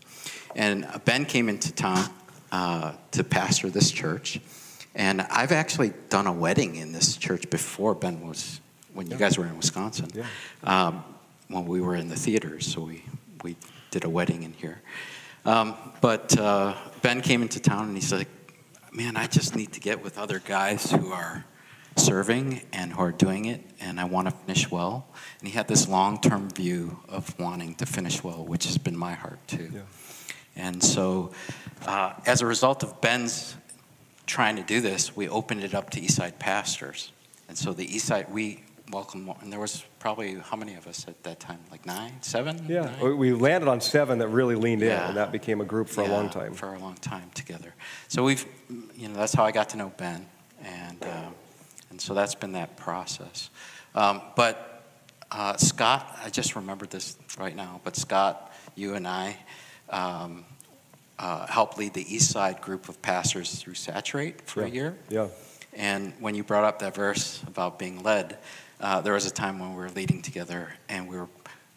And 0.56 0.86
Ben 1.06 1.26
came 1.26 1.50
into 1.50 1.72
town 1.74 2.06
uh, 2.52 2.94
to 3.12 3.24
pastor 3.24 3.70
this 3.70 3.92
church. 3.92 4.40
And 4.96 5.22
I've 5.22 5.52
actually 5.52 5.92
done 6.10 6.28
a 6.28 6.32
wedding 6.32 6.76
in 6.76 6.92
this 6.92 7.18
church 7.18 7.50
before 7.50 7.96
Ben 7.96 8.22
was, 8.28 8.62
when 8.94 9.10
you 9.10 9.18
guys 9.18 9.38
were 9.38 9.46
in 9.46 9.58
Wisconsin, 9.58 10.08
Yeah. 10.14 10.26
um, 10.64 11.04
when 11.48 11.66
we 11.66 11.82
were 11.82 11.96
in 11.96 12.10
the 12.10 12.16
theaters. 12.16 12.66
So 12.68 12.82
we, 12.82 13.04
we 13.44 13.56
did 13.92 14.04
a 14.04 14.10
wedding 14.10 14.44
in 14.44 14.54
here. 14.54 14.82
Um, 15.46 15.76
but 16.02 16.38
uh, 16.40 16.74
Ben 17.02 17.22
came 17.22 17.42
into 17.42 17.60
town 17.60 17.88
and 17.88 17.96
he's 17.96 18.14
like, 18.14 18.30
man, 18.94 19.18
I 19.18 19.28
just 19.28 19.56
need 19.56 19.74
to 19.74 19.80
get 19.80 20.04
with 20.04 20.18
other 20.18 20.40
guys 20.40 20.92
who 20.92 21.12
are 21.12 21.46
serving 21.96 22.62
and 22.72 22.94
who 22.94 23.02
are 23.02 23.12
doing 23.12 23.46
it, 23.46 23.62
and 23.80 24.00
I 24.00 24.06
want 24.06 24.28
to 24.28 24.34
finish 24.34 24.72
well. 24.72 25.08
And 25.40 25.48
he 25.48 25.54
had 25.54 25.68
this 25.68 25.88
long 25.88 26.20
term 26.20 26.50
view 26.50 27.00
of 27.10 27.38
wanting 27.40 27.76
to 27.76 27.86
finish 27.86 28.24
well, 28.24 28.46
which 28.46 28.66
has 28.66 28.78
been 28.78 28.98
my 28.98 29.14
heart 29.14 29.40
too. 29.48 29.70
Yeah. 29.74 29.82
And 30.56 30.84
so, 30.84 31.32
uh, 31.86 32.14
as 32.26 32.42
a 32.42 32.46
result 32.46 32.84
of 32.84 33.02
Ben's 33.02 33.56
trying 34.26 34.56
to 34.56 34.64
do 34.64 34.82
this, 34.82 35.16
we 35.16 35.28
opened 35.28 35.64
it 35.64 35.74
up 35.74 35.90
to 35.92 36.00
Eastside 36.02 36.40
pastors. 36.40 37.12
And 37.48 37.58
so 37.58 37.74
the 37.74 37.88
Eastside, 37.88 38.30
we 38.30 38.64
welcome, 38.92 39.24
more- 39.24 39.38
and 39.42 39.52
there 39.52 39.60
was 39.60 39.84
probably 40.00 40.36
how 40.36 40.58
many 40.58 40.76
of 40.76 40.88
us 40.88 41.08
at 41.08 41.22
that 41.24 41.40
time? 41.40 41.60
Like 41.72 41.86
nine, 41.86 42.14
seven? 42.22 42.66
Yeah, 42.68 42.92
Nine? 43.00 43.18
we- 43.18 43.34
landed 43.34 43.68
on 43.70 43.82
seven 43.82 44.20
that 44.20 44.28
really 44.28 44.56
leaned 44.56 44.84
in, 44.84 44.92
and 44.92 45.18
that 45.18 45.32
became 45.32 45.62
a 45.62 45.66
group 45.66 45.90
for 45.90 46.02
a 46.02 46.08
long 46.08 46.30
time. 46.30 46.54
For 46.54 46.74
a 46.74 46.80
long 46.80 46.96
time 46.96 47.30
together. 47.34 47.74
So 48.08 48.24
we've, 48.24 48.46
you 48.96 49.08
know, 49.08 49.16
that's 49.16 49.34
how 49.34 49.46
I 49.46 49.52
got 49.52 49.70
to 49.70 49.78
know 49.78 49.92
Ben, 49.98 50.26
and 50.64 51.04
uh, 51.04 51.30
and 51.90 52.00
so 52.02 52.14
that's 52.14 52.36
been 52.36 52.54
that 52.54 52.76
process. 52.78 53.50
Um, 53.96 54.22
but 54.36 54.84
uh, 55.32 55.58
Scott, 55.58 56.18
I 56.24 56.30
just 56.30 56.56
remembered 56.56 56.90
this 56.90 57.18
right 57.40 57.56
now. 57.56 57.82
But 57.84 57.96
Scott, 57.96 58.54
you 58.76 58.96
and 58.96 59.08
I 59.08 59.36
um, 59.90 60.46
uh, 61.20 61.48
helped 61.48 61.78
lead 61.78 61.94
the 61.94 62.14
East 62.14 62.32
Side 62.32 62.62
group 62.62 62.90
of 62.90 63.02
pastors 63.02 63.56
through 63.56 63.76
Saturate 63.76 64.42
for 64.42 64.64
a 64.64 64.70
year. 64.70 64.98
Yeah, 65.10 65.28
And 65.74 66.14
when 66.20 66.34
you 66.36 66.44
brought 66.44 66.64
up 66.64 66.80
that 66.80 66.96
verse 66.96 67.44
about 67.48 67.78
being 67.80 68.02
led, 68.04 68.38
uh, 68.84 69.02
there 69.02 69.14
was 69.14 69.26
a 69.26 69.32
time 69.32 69.58
when 69.60 69.72
we 69.72 69.78
were 69.78 69.90
leading 69.90 70.22
together, 70.22 70.74
and 70.90 71.08
we 71.08 71.18
were. 71.18 71.28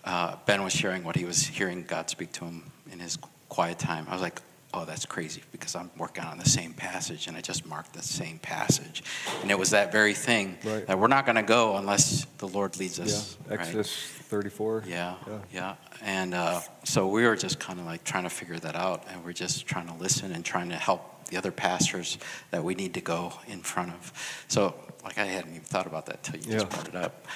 Uh, 0.05 0.37
ben 0.47 0.63
was 0.63 0.73
sharing 0.73 1.03
what 1.03 1.17
he 1.17 1.25
was 1.25 1.45
hearing 1.45 1.83
God 1.83 2.09
speak 2.09 2.31
to 2.33 2.45
him 2.45 2.71
in 2.93 3.01
his 3.01 3.19
quiet 3.49 3.77
time. 3.79 4.07
I 4.09 4.13
was 4.13 4.23
like, 4.23 4.41
"Oh, 4.73 4.85
that's 4.85 5.05
crazy," 5.05 5.43
because 5.51 5.75
I'm 5.75 5.91
working 5.97 6.23
on 6.25 6.39
the 6.39 6.49
same 6.49 6.75
passage, 6.75 7.27
and 7.27 7.37
I 7.37 7.41
just 7.41 7.67
marked 7.67 7.93
the 7.93 8.03
same 8.03 8.39
passage, 8.39 9.03
and 9.43 9.51
it 9.51 9.59
was 9.59 9.71
that 9.71 9.91
very 9.91 10.15
thing 10.15 10.59
Right. 10.65 10.87
that 10.87 10.97
we're 10.99 11.09
not 11.09 11.27
going 11.27 11.37
to 11.37 11.43
go 11.43 11.77
unless 11.77 12.25
the 12.39 12.47
Lord 12.47 12.79
leads 12.79 12.99
yeah. 12.99 13.05
us. 13.07 13.37
right? 13.49 13.59
Exodus 13.59 13.93
34. 14.29 14.85
Yeah, 14.87 15.15
Yeah. 15.27 15.39
yeah. 15.53 15.75
And 16.03 16.35
uh, 16.35 16.61
so 16.85 17.09
we 17.09 17.25
were 17.27 17.35
just 17.37 17.59
kind 17.59 17.81
of 17.81 17.87
like 17.87 18.05
trying 18.05 18.25
to 18.25 18.31
figure 18.31 18.59
that 18.61 18.77
out, 18.77 19.05
and 19.11 19.25
we're 19.25 19.33
just 19.33 19.67
trying 19.67 19.89
to 19.89 19.95
listen 19.95 20.31
and 20.33 20.45
trying 20.45 20.69
to 20.69 20.77
help 20.77 21.03
the 21.29 21.37
other 21.37 21.51
pastors 21.51 22.19
that 22.51 22.63
we 22.63 22.75
need 22.75 22.95
to 22.95 23.01
go 23.01 23.33
in 23.47 23.61
front 23.61 23.93
of. 23.93 24.45
So, 24.49 24.75
like, 25.05 25.19
I 25.19 25.25
hadn't 25.25 25.51
even 25.51 25.63
thought 25.63 25.87
about 25.87 26.07
that 26.07 26.23
till 26.23 26.37
you 26.37 26.53
just 26.53 26.69
brought 26.69 26.89
it 26.89 26.97
up. 26.97 27.27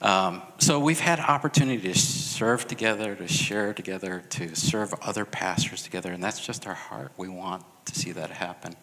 Um, 0.00 0.42
so 0.58 0.80
we've 0.80 1.00
had 1.00 1.18
opportunity 1.18 1.80
to 1.92 1.98
serve 1.98 2.66
together, 2.66 3.14
to 3.14 3.26
share 3.26 3.72
together, 3.72 4.22
to 4.30 4.54
serve 4.54 4.92
other 5.00 5.24
pastors 5.24 5.82
together, 5.82 6.12
and 6.12 6.22
that's 6.22 6.44
just 6.44 6.66
our 6.66 6.74
heart. 6.74 7.12
We 7.16 7.28
want 7.28 7.64
to 7.86 7.94
see 7.94 8.12
that 8.12 8.30
happen. 8.30 8.76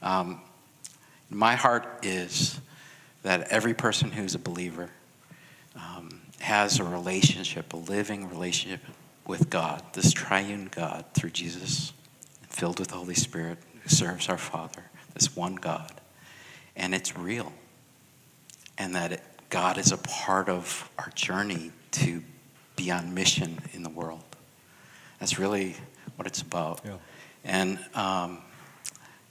Um, 0.00 0.40
my 1.28 1.54
heart 1.54 2.00
is 2.02 2.60
that 3.22 3.48
every 3.48 3.74
person 3.74 4.10
who's 4.10 4.34
a 4.34 4.38
believer 4.38 4.90
um, 5.74 6.20
has 6.40 6.78
a 6.78 6.84
relationship, 6.84 7.72
a 7.72 7.76
living 7.76 8.28
relationship 8.28 8.80
with 9.26 9.50
God, 9.50 9.82
this 9.92 10.12
triune 10.12 10.68
God 10.70 11.04
through 11.14 11.30
Jesus, 11.30 11.92
filled 12.48 12.78
with 12.78 12.88
the 12.88 12.96
Holy 12.96 13.14
Spirit, 13.14 13.58
serves 13.90 14.28
our 14.28 14.38
Father, 14.38 14.84
this 15.14 15.36
one 15.36 15.54
God. 15.54 15.92
And 16.76 16.94
it's 16.94 17.16
real. 17.16 17.52
And 18.78 18.94
that 18.94 19.12
it, 19.12 19.22
God 19.50 19.78
is 19.78 19.92
a 19.92 19.98
part 19.98 20.48
of 20.48 20.90
our 20.98 21.10
journey 21.14 21.70
to 21.92 22.22
be 22.76 22.90
on 22.90 23.14
mission 23.14 23.58
in 23.72 23.82
the 23.82 23.90
world. 23.90 24.24
That's 25.20 25.38
really 25.38 25.76
what 26.16 26.26
it's 26.26 26.42
about. 26.42 26.80
Yeah. 26.84 26.96
And 27.44 27.78
um, 27.94 28.38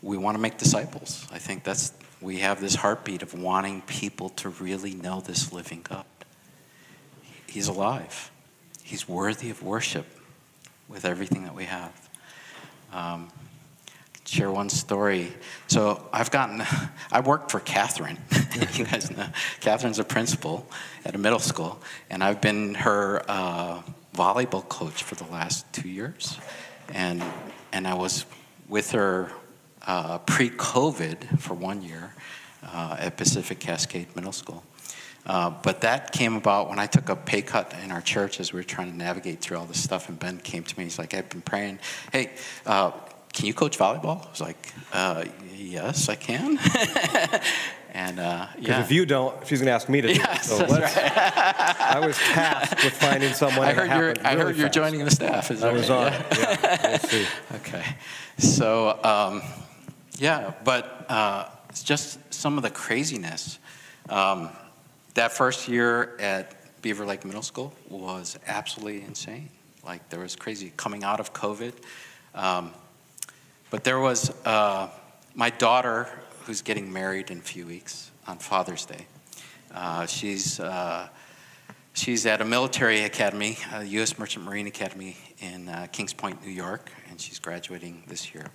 we 0.02 0.18
want 0.18 0.36
to 0.36 0.42
make 0.42 0.58
disciples. 0.58 1.28
I 1.32 1.40
think 1.40 1.64
that's 1.64 1.94
we 2.22 2.40
have 2.40 2.62
this 2.62 2.76
heartbeat 2.76 3.22
of 3.22 3.34
wanting 3.34 3.82
people 3.82 4.30
to 4.30 4.50
really 4.50 4.94
know 4.94 5.20
this 5.20 5.52
living 5.52 5.82
God. 5.88 6.06
He's 7.48 7.68
alive. 7.68 8.32
He's 8.82 9.10
worthy 9.10 9.50
of 9.50 9.62
worship 9.62 10.06
with 10.88 11.04
everything 11.04 11.44
that 11.44 11.54
we 11.54 11.66
have. 11.66 12.10
Um, 12.94 13.30
share 14.26 14.52
one 14.52 14.70
story. 14.70 15.34
So 15.68 16.08
I've 16.14 16.32
gotten, 16.32 16.64
I 17.12 17.20
worked 17.20 17.52
for 17.52 17.60
Catherine. 17.60 18.18
you 18.74 18.86
guys 18.86 19.12
know, 19.12 19.28
Catherine's 19.60 20.00
a 20.00 20.04
principal 20.04 20.68
at 21.06 21.16
a 21.16 21.18
middle 21.18 21.40
school, 21.40 21.82
and 22.10 22.24
I've 22.24 22.42
been 22.42 22.76
her 22.76 23.24
uh, 23.28 23.82
volleyball 24.16 24.68
coach 24.68 25.04
for 25.04 25.16
the 25.16 25.26
last 25.26 25.72
two 25.74 25.90
years, 25.90 26.38
and 26.94 27.24
and 27.72 27.88
I 27.88 27.96
was 27.96 28.26
with 28.70 28.92
her 28.92 29.32
uh, 29.86 30.20
pre-COVID 30.20 31.40
for 31.40 31.54
one 31.54 31.82
year 31.82 32.14
uh, 32.64 32.96
at 33.00 33.18
Pacific 33.18 33.60
Cascade 33.60 34.16
Middle 34.16 34.32
School. 34.32 34.64
Uh, 35.26 35.50
but 35.50 35.82
that 35.82 36.12
came 36.12 36.36
about 36.36 36.70
when 36.70 36.80
I 36.80 36.86
took 36.86 37.10
a 37.10 37.16
pay 37.16 37.42
cut 37.42 37.74
in 37.84 37.92
our 37.92 38.02
church 38.02 38.40
as 38.40 38.52
we 38.52 38.60
were 38.60 38.66
trying 38.66 38.92
to 38.92 38.98
navigate 38.98 39.40
through 39.40 39.58
all 39.58 39.66
this 39.66 39.82
stuff. 39.82 40.10
And 40.10 40.20
Ben 40.20 40.38
came 40.40 40.64
to 40.64 40.78
me. 40.78 40.84
He's 40.84 41.00
like, 41.00 41.14
I've 41.14 41.30
been 41.30 41.42
praying. 41.42 41.80
Hey, 42.12 42.32
uh, 42.66 42.92
can 43.34 43.46
you 43.48 43.54
coach 43.54 43.78
volleyball? 43.78 44.26
I 44.26 44.30
was 44.30 44.42
like, 44.42 44.74
uh, 44.94 45.26
yes, 45.56 46.08
I 46.08 46.16
can. 46.16 46.60
and 47.94 48.20
uh, 48.20 48.48
Because 48.56 48.68
yeah. 48.68 48.82
if 48.84 48.92
you 48.92 49.06
don't, 49.06 49.36
she's 49.48 49.60
going 49.60 49.68
to 49.68 49.72
ask 49.74 49.90
me 49.90 50.02
to 50.02 50.08
do 50.08 50.14
Yes, 50.14 50.52
it. 50.52 50.56
So 50.58 50.66
let's, 50.66 50.96
I 50.98 52.00
was 52.06 52.18
tasked 52.18 52.84
with 52.84 52.94
finding 52.94 53.34
someone. 53.34 53.68
I 53.68 53.74
heard 53.74 53.90
you're. 53.90 54.08
happened 54.10 54.28
I 54.28 54.36
heard 54.36 54.56
you're 54.56 54.70
joining 54.70 55.04
the 55.04 55.12
staff. 55.12 55.52
Is 55.52 55.64
I 55.64 55.68
that 55.68 55.74
was 55.74 55.90
right? 55.90 56.14
on. 56.14 56.26
Yeah. 56.38 56.58
Yeah, 56.62 56.90
we'll 56.90 57.00
see. 57.00 57.26
Okay. 57.56 57.86
So, 58.38 59.00
um, 59.04 59.42
yeah, 60.18 60.54
but 60.64 61.06
uh, 61.10 61.48
it's 61.70 61.84
just 61.84 62.20
some 62.34 62.58
of 62.58 62.64
the 62.64 62.70
craziness. 62.70 63.60
Um, 64.10 64.50
that 65.16 65.32
first 65.32 65.68
year 65.68 66.16
at 66.20 66.56
Beaver 66.82 67.06
Lake 67.06 67.26
Middle 67.26 67.42
School 67.44 67.74
was 67.90 68.38
absolutely 68.48 69.02
insane. 69.04 69.50
Like, 69.86 70.08
there 70.10 70.20
was 70.20 70.36
crazy 70.36 70.72
coming 70.78 71.04
out 71.04 71.20
of 71.20 71.34
COVID. 71.34 71.74
Um, 72.36 72.72
but 73.74 73.84
there 73.84 74.00
was 74.00 74.30
uh, 74.46 74.88
my 75.34 75.50
daughter, 75.50 76.08
who's 76.46 76.62
getting 76.62 76.94
married 76.94 77.32
in 77.32 77.40
a 77.40 77.42
few 77.42 77.66
weeks 77.66 78.12
on 78.28 78.38
Father's 78.38 78.86
Day. 78.86 79.08
Uh, 79.74 80.06
she's. 80.06 80.60
Uh, 80.60 81.10
She's 81.96 82.26
at 82.26 82.42
a 82.42 82.46
military 82.46 83.04
academy, 83.04 83.56
a 83.72 83.84
U.S. 83.84 84.18
Merchant 84.18 84.44
Marine 84.44 84.66
Academy 84.66 85.16
in 85.38 85.70
uh, 85.70 85.86
Kings 85.92 86.12
Point, 86.12 86.44
New 86.44 86.52
York, 86.52 86.92
and 87.08 87.22
she's 87.22 87.38
graduating 87.38 88.02
this 88.08 88.34
year. 88.34 88.48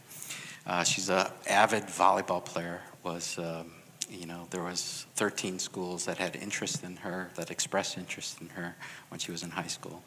Uh, 0.66 0.82
she's 0.82 1.08
an 1.08 1.28
avid 1.48 1.84
volleyball 1.84 2.44
player. 2.44 2.80
Was 3.04 3.38
um, 3.38 3.70
you 4.10 4.26
know 4.26 4.48
there 4.50 4.64
was 4.64 5.06
13 5.14 5.60
schools 5.60 6.04
that 6.06 6.18
had 6.18 6.34
interest 6.34 6.82
in 6.82 6.96
her, 6.96 7.30
that 7.36 7.52
expressed 7.52 7.96
interest 7.96 8.40
in 8.40 8.48
her 8.48 8.74
when 9.08 9.20
she 9.20 9.30
was 9.30 9.44
in 9.44 9.50
high 9.50 9.68
school, 9.68 10.02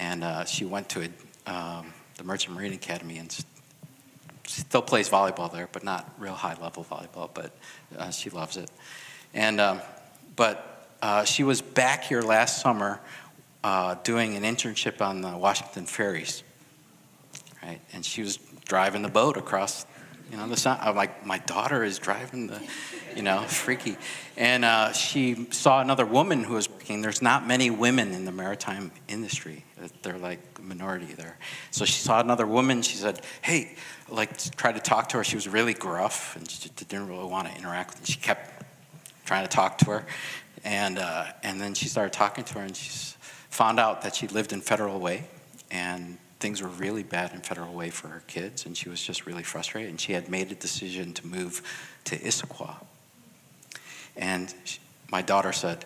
and 0.00 0.24
she 0.48 0.64
went 0.64 0.88
to 0.88 1.08
a, 1.46 1.52
um, 1.52 1.92
the 2.16 2.24
Merchant 2.24 2.56
Marine 2.56 2.72
Academy 2.72 3.18
and 3.18 3.30
still 4.46 4.82
plays 4.82 5.08
volleyball 5.08 5.52
there, 5.52 5.68
but 5.72 5.84
not 5.84 6.10
real 6.18 6.34
high 6.34 6.56
level 6.60 6.84
volleyball. 6.84 7.30
But 7.32 7.56
uh, 7.96 8.10
she 8.10 8.30
loves 8.30 8.56
it, 8.56 8.70
and 9.34 9.60
um, 9.60 9.80
but 10.34 10.88
uh, 11.02 11.24
she 11.24 11.44
was 11.44 11.60
back 11.60 12.04
here 12.04 12.22
last 12.22 12.60
summer 12.60 13.00
uh, 13.64 13.96
doing 14.02 14.36
an 14.36 14.42
internship 14.42 15.00
on 15.00 15.20
the 15.20 15.36
Washington 15.36 15.86
ferries, 15.86 16.42
right? 17.62 17.80
And 17.92 18.04
she 18.04 18.22
was 18.22 18.38
driving 18.64 19.02
the 19.02 19.08
boat 19.08 19.36
across, 19.36 19.86
you 20.30 20.36
know, 20.36 20.48
the 20.48 20.56
sun. 20.56 20.78
I'm 20.80 20.96
like, 20.96 21.24
my 21.24 21.38
daughter 21.38 21.84
is 21.84 21.98
driving 21.98 22.46
the, 22.48 22.60
you 23.14 23.22
know, 23.22 23.42
freaky. 23.42 23.96
And 24.36 24.64
uh, 24.64 24.92
she 24.92 25.46
saw 25.52 25.80
another 25.80 26.04
woman 26.04 26.44
who 26.44 26.54
was 26.54 26.68
working. 26.68 27.02
There's 27.02 27.22
not 27.22 27.46
many 27.46 27.70
women 27.70 28.12
in 28.12 28.24
the 28.24 28.32
maritime 28.32 28.90
industry. 29.08 29.64
They're 30.02 30.18
like 30.18 30.40
a 30.58 30.62
minority 30.62 31.12
there. 31.14 31.38
So 31.70 31.84
she 31.84 32.00
saw 32.00 32.20
another 32.20 32.46
woman. 32.46 32.82
She 32.82 32.96
said, 32.96 33.20
hey, 33.42 33.76
like, 34.08 34.36
tried 34.56 34.74
to 34.74 34.80
talk 34.80 35.08
to 35.10 35.18
her. 35.18 35.24
She 35.24 35.36
was 35.36 35.48
really 35.48 35.74
gruff 35.74 36.36
and 36.36 36.50
she 36.50 36.68
didn't 36.70 37.08
really 37.08 37.26
want 37.26 37.48
to 37.48 37.56
interact 37.56 37.90
with 37.90 38.00
her. 38.00 38.06
She 38.06 38.18
kept 38.18 38.64
trying 39.24 39.44
to 39.44 39.50
talk 39.50 39.78
to 39.78 39.86
her. 39.86 40.06
And, 40.64 40.98
uh, 40.98 41.26
and 41.44 41.60
then 41.60 41.74
she 41.74 41.88
started 41.88 42.12
talking 42.12 42.42
to 42.42 42.54
her, 42.54 42.60
and 42.62 42.76
she 42.76 42.90
found 43.50 43.78
out 43.78 44.02
that 44.02 44.16
she 44.16 44.26
lived 44.26 44.52
in 44.52 44.60
Federal 44.60 44.98
Way, 44.98 45.28
and 45.70 46.18
things 46.38 46.62
were 46.62 46.68
really 46.68 47.02
bad 47.02 47.32
in 47.32 47.40
Federal 47.40 47.72
Way 47.72 47.90
for 47.90 48.08
her 48.08 48.22
kids, 48.26 48.66
and 48.66 48.76
she 48.76 48.88
was 48.88 49.02
just 49.02 49.26
really 49.26 49.42
frustrated. 49.42 49.90
And 49.90 50.00
she 50.00 50.12
had 50.12 50.28
made 50.28 50.52
a 50.52 50.54
decision 50.54 51.12
to 51.14 51.26
move 51.26 51.62
to 52.04 52.18
Issaquah. 52.18 52.76
And 54.16 54.54
she, 54.64 54.78
my 55.10 55.22
daughter 55.22 55.52
said, 55.52 55.84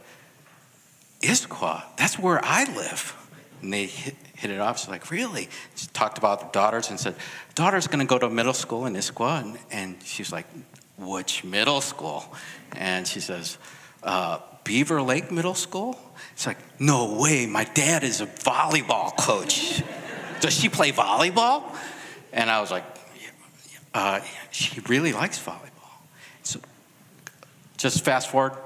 Issaquah, 1.21 1.83
that's 1.97 2.19
where 2.19 2.41
I 2.45 2.65
live. 2.75 3.17
And 3.63 3.73
they 3.73 3.87
hit, 3.87 4.17
hit 4.35 4.51
it 4.51 4.59
off. 4.59 4.79
She's 4.79 4.89
like, 4.89 5.11
really? 5.11 5.49
She 5.75 5.87
talked 5.89 6.17
about 6.19 6.41
their 6.41 6.51
daughters 6.51 6.91
and 6.91 6.99
said, 6.99 7.15
daughter's 7.55 7.87
going 7.87 8.01
to 8.01 8.07
go 8.07 8.19
to 8.19 8.31
middle 8.31 8.55
school 8.55 8.87
in 8.87 8.95
Issaquah. 8.95 9.43
And, 9.43 9.59
and 9.71 10.03
she's 10.03 10.33
like, 10.33 10.47
which 10.97 11.45
middle 11.45 11.81
school? 11.81 12.25
And 12.73 13.07
she 13.07 13.21
says, 13.21 13.59
uh, 14.03 14.39
Beaver 14.65 15.03
Lake 15.03 15.31
Middle 15.31 15.55
School? 15.55 15.99
It's 16.33 16.47
like, 16.47 16.59
no 16.81 17.19
way, 17.21 17.47
my 17.47 17.65
dad 17.65 18.05
is 18.05 18.21
a 18.21 18.27
volleyball 18.27 19.17
coach. 19.17 19.83
Does 20.41 20.55
she 20.55 20.69
play 20.69 20.93
volleyball? 20.93 21.65
And 22.33 22.51
I 22.51 22.61
was 22.61 22.71
like, 22.71 22.85
uh, 23.93 24.21
she 24.51 24.81
really 24.89 25.13
likes 25.13 25.39
volleyball. 25.39 25.71
So 26.43 26.61
just 27.77 28.05
fast 28.05 28.31
forward, 28.31 28.57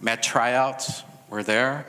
met 0.00 0.22
tryouts, 0.22 1.02
we're 1.28 1.42
there, 1.42 1.86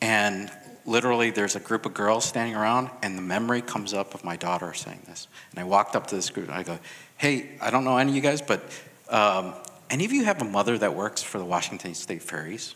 and 0.00 0.50
literally 0.84 1.30
there's 1.30 1.54
a 1.54 1.60
group 1.60 1.86
of 1.86 1.94
girls 1.94 2.24
standing 2.24 2.56
around, 2.56 2.90
and 3.02 3.16
the 3.16 3.22
memory 3.22 3.62
comes 3.62 3.94
up 3.94 4.14
of 4.14 4.24
my 4.24 4.36
daughter 4.36 4.72
saying 4.74 5.02
this. 5.06 5.28
And 5.50 5.60
I 5.60 5.64
walked 5.64 5.94
up 5.94 6.06
to 6.08 6.16
this 6.16 6.30
group 6.30 6.48
and 6.48 6.56
I 6.56 6.62
go, 6.62 6.78
hey, 7.16 7.50
I 7.60 7.70
don't 7.70 7.84
know 7.84 7.98
any 7.98 8.10
of 8.10 8.16
you 8.16 8.22
guys, 8.22 8.42
but 8.42 8.62
um, 9.10 9.54
any 9.90 10.04
of 10.04 10.12
you 10.12 10.24
have 10.24 10.40
a 10.42 10.44
mother 10.44 10.78
that 10.78 10.94
works 10.94 11.22
for 11.22 11.38
the 11.38 11.44
Washington 11.44 11.94
State 11.94 12.22
Ferries? 12.22 12.74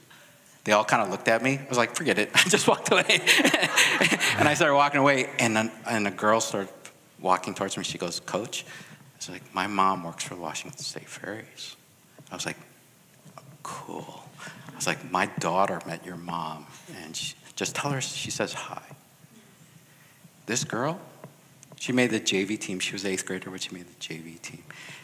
They 0.64 0.72
all 0.72 0.84
kind 0.84 1.02
of 1.02 1.10
looked 1.10 1.28
at 1.28 1.42
me. 1.42 1.58
I 1.58 1.68
was 1.68 1.78
like, 1.78 1.96
forget 1.96 2.18
it. 2.18 2.30
I 2.34 2.42
just 2.48 2.68
walked 2.68 2.92
away. 2.92 3.04
and 4.38 4.48
I 4.48 4.54
started 4.54 4.74
walking 4.74 5.00
away, 5.00 5.28
and, 5.38 5.56
then, 5.56 5.72
and 5.88 6.06
a 6.06 6.10
girl 6.10 6.40
started 6.40 6.72
walking 7.20 7.54
towards 7.54 7.76
me. 7.76 7.84
She 7.84 7.98
goes, 7.98 8.20
Coach, 8.20 8.64
it's 9.16 9.28
like, 9.28 9.42
my 9.54 9.66
mom 9.66 10.04
works 10.04 10.24
for 10.24 10.36
Washington 10.36 10.78
State 10.78 11.08
Ferries. 11.08 11.76
I 12.30 12.34
was 12.34 12.46
like, 12.46 12.56
cool. 13.62 14.24
I 14.72 14.76
was 14.76 14.86
like, 14.86 15.10
my 15.10 15.26
daughter 15.38 15.80
met 15.86 16.04
your 16.04 16.16
mom, 16.16 16.66
and 17.02 17.14
she, 17.14 17.34
just 17.56 17.74
tell 17.74 17.90
her 17.90 18.00
she 18.00 18.30
says 18.30 18.52
hi. 18.52 18.82
This 20.46 20.64
girl, 20.64 21.00
she 21.78 21.92
made 21.92 22.10
the 22.10 22.20
JV 22.20 22.58
team. 22.58 22.78
She 22.80 22.92
was 22.92 23.04
eighth 23.04 23.26
grader, 23.26 23.50
but 23.50 23.62
she 23.62 23.74
made 23.74 23.86
the 23.86 24.00
JV 24.00 24.40
team. 24.40 24.62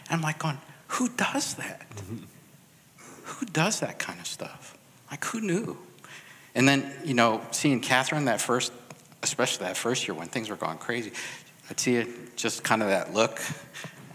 And 0.09 0.17
I'm 0.17 0.21
like 0.21 0.39
going, 0.39 0.57
who 0.87 1.09
does 1.09 1.55
that? 1.55 1.89
Mm-hmm. 1.89 2.23
Who 3.23 3.45
does 3.45 3.79
that 3.81 3.99
kind 3.99 4.19
of 4.19 4.25
stuff? 4.25 4.77
Like, 5.11 5.23
who 5.25 5.41
knew? 5.41 5.77
And 6.55 6.67
then, 6.67 6.91
you 7.03 7.13
know, 7.13 7.41
seeing 7.51 7.79
Catherine 7.79 8.25
that 8.25 8.41
first, 8.41 8.71
especially 9.23 9.65
that 9.65 9.77
first 9.77 10.07
year 10.07 10.15
when 10.15 10.27
things 10.27 10.49
were 10.49 10.55
going 10.55 10.77
crazy, 10.77 11.11
I'd 11.69 11.79
see 11.79 11.95
it, 11.95 12.35
just 12.35 12.63
kind 12.63 12.81
of 12.81 12.89
that 12.89 13.13
look, 13.13 13.39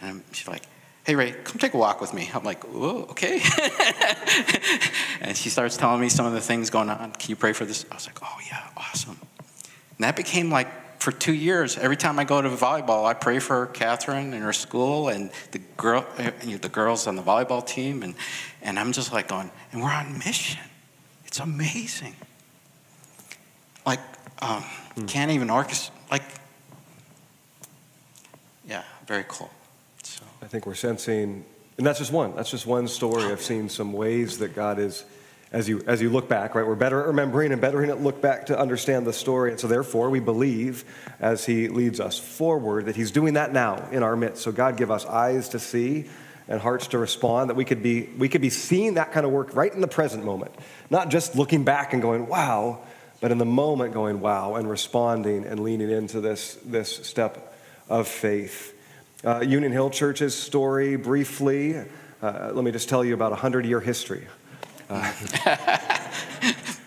and 0.01 0.23
she's 0.33 0.49
like, 0.49 0.63
hey, 1.05 1.15
Ray, 1.15 1.33
come 1.45 1.59
take 1.59 1.75
a 1.75 1.77
walk 1.77 2.01
with 2.01 2.15
me. 2.15 2.31
I'm 2.35 2.45
like, 2.45 2.65
whoa, 2.65 3.07
okay. 3.11 3.41
and 5.21 5.37
she 5.37 5.51
starts 5.51 5.77
telling 5.77 6.01
me 6.01 6.09
some 6.09 6.27
of 6.27 6.33
the 6.33 6.41
things 6.41 6.71
going 6.71 6.89
on. 6.89 7.13
Can 7.13 7.31
you 7.31 7.37
pray 7.37 7.53
for 7.53 7.65
this? 7.65 7.85
I 7.91 7.95
was 7.95 8.07
like, 8.07 8.19
oh, 8.23 8.39
yeah, 8.47 8.63
awesome. 8.77 9.19
And 9.41 10.01
that 10.01 10.17
became 10.17 10.51
like, 10.51 10.69
for 11.01 11.13
two 11.13 11.35
years, 11.35 11.77
every 11.77 11.99
time 11.99 12.19
I 12.19 12.25
go 12.25 12.41
to 12.41 12.49
volleyball, 12.49 13.05
I 13.05 13.13
pray 13.13 13.39
for 13.39 13.67
Catherine 13.67 14.33
and 14.33 14.43
her 14.43 14.55
school 14.55 15.09
and 15.09 15.31
the 15.51 15.59
girl, 15.77 16.07
eh, 16.17 16.31
the 16.57 16.71
girls 16.71 17.07
on 17.07 17.17
the 17.17 17.23
volleyball 17.23 17.65
team, 17.65 18.03
and, 18.03 18.15
and 18.63 18.79
I'm 18.79 18.93
just 18.93 19.13
like 19.13 19.29
going, 19.29 19.51
and 19.73 19.83
we're 19.83 19.93
on 19.93 20.19
mission. 20.19 20.65
It's 21.35 21.41
amazing. 21.41 22.15
Like, 23.85 23.99
um, 24.39 24.63
hmm. 24.63 25.07
can't 25.07 25.33
even 25.33 25.49
orchestrate. 25.49 25.91
Like, 26.09 26.23
yeah, 28.65 28.85
very 29.09 29.25
cool. 29.27 29.51
So 30.05 30.23
I 30.43 30.47
think 30.47 30.65
we're 30.65 30.77
sensing, 30.77 31.45
and 31.77 31.85
that's 31.85 31.99
just 31.99 32.13
one. 32.13 32.37
That's 32.37 32.53
just 32.53 32.67
one 32.67 32.87
story. 32.87 33.25
I've 33.25 33.43
seen 33.43 33.69
some 33.69 33.93
ways 33.93 34.39
that 34.39 34.55
God 34.55 34.79
is, 34.79 35.05
as 35.51 35.69
you 35.69 35.83
as 35.89 36.01
you 36.01 36.09
look 36.09 36.29
back, 36.29 36.55
right? 36.55 36.65
We're 36.65 36.77
better 36.77 37.01
at 37.01 37.09
remembering 37.09 37.51
and 37.51 37.61
better 37.61 37.83
at 37.85 38.01
look 38.01 38.23
back 38.23 38.47
to 38.47 38.57
understand 38.57 39.05
the 39.05 39.13
story, 39.13 39.51
and 39.51 39.59
so 39.59 39.67
therefore 39.67 40.11
we 40.11 40.21
believe, 40.21 40.85
as 41.19 41.45
He 41.45 41.67
leads 41.67 41.99
us 41.99 42.17
forward, 42.17 42.87
that 42.87 42.95
He's 42.95 43.11
doing 43.11 43.35
that 43.35 43.53
now 43.53 43.89
in 43.91 44.05
our 44.05 44.15
midst. 44.15 44.45
So 44.45 44.53
God, 44.53 44.77
give 44.77 44.93
us 44.93 45.05
eyes 45.05 45.49
to 45.49 45.59
see 45.59 46.05
and 46.49 46.61
hearts 46.61 46.89
to 46.89 46.99
respond 46.99 47.51
that 47.51 47.55
we 47.55 47.65
could 47.65 47.83
be 47.83 48.09
we 48.19 48.29
could 48.29 48.41
be 48.41 48.51
seeing 48.51 48.95
that 48.95 49.13
kind 49.13 49.25
of 49.25 49.33
work 49.33 49.55
right 49.55 49.73
in 49.73 49.81
the 49.81 49.89
present 49.89 50.25
moment. 50.25 50.55
Not 50.91 51.09
just 51.09 51.37
looking 51.37 51.65
back 51.65 51.93
and 51.93 52.03
going 52.03 52.27
wow 52.27 52.81
but 53.21 53.33
in 53.33 53.39
the 53.39 53.47
moment 53.47 53.95
going 53.95 54.21
wow 54.21 54.57
and 54.57 54.69
responding 54.69 55.45
and 55.47 55.61
leaning 55.61 55.91
into 55.91 56.21
this 56.21 56.59
this 56.65 56.95
step 57.07 57.55
of 57.89 58.07
faith. 58.07 58.73
Uh, 59.25 59.41
union 59.41 59.73
hill 59.73 59.89
church's 59.89 60.35
story 60.35 60.97
briefly 60.97 61.77
uh, 62.23 62.51
let 62.53 62.65
me 62.65 62.71
just 62.71 62.89
tell 62.89 63.05
you 63.05 63.15
about 63.15 63.33
a 63.33 63.37
hundred 63.37 63.67
year 63.67 63.81
history. 63.81 64.27
Uh, 64.89 65.13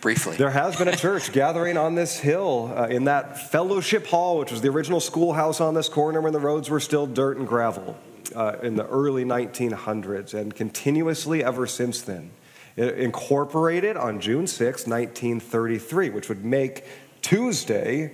briefly. 0.02 0.36
There 0.36 0.52
has 0.52 0.76
been 0.76 0.88
a 0.88 0.96
church 0.96 1.32
gathering 1.32 1.78
on 1.78 1.96
this 1.96 2.20
hill 2.20 2.72
uh, 2.76 2.88
in 2.88 3.06
that 3.06 3.52
fellowship 3.52 4.06
hall 4.06 4.38
which 4.38 4.52
was 4.52 4.62
the 4.62 4.70
original 4.70 5.00
schoolhouse 5.00 5.60
on 5.60 5.74
this 5.74 5.90
corner 5.90 6.22
when 6.22 6.34
the 6.34 6.40
roads 6.40 6.70
were 6.70 6.80
still 6.80 7.08
dirt 7.08 7.38
and 7.38 7.48
gravel 7.48 7.98
uh, 8.38 8.56
in 8.62 8.76
the 8.76 8.86
early 8.86 9.26
1900s 9.26 10.36
and 10.36 10.56
continuously 10.56 11.44
ever 11.44 11.66
since 11.66 12.02
then. 12.02 12.30
It 12.76 13.00
incorporated 13.00 13.98
on 13.98 14.22
June 14.22 14.46
6, 14.46 14.86
1933, 14.86 16.12
which 16.12 16.30
would 16.30 16.46
make 16.46 16.86
Tuesday 17.24 18.14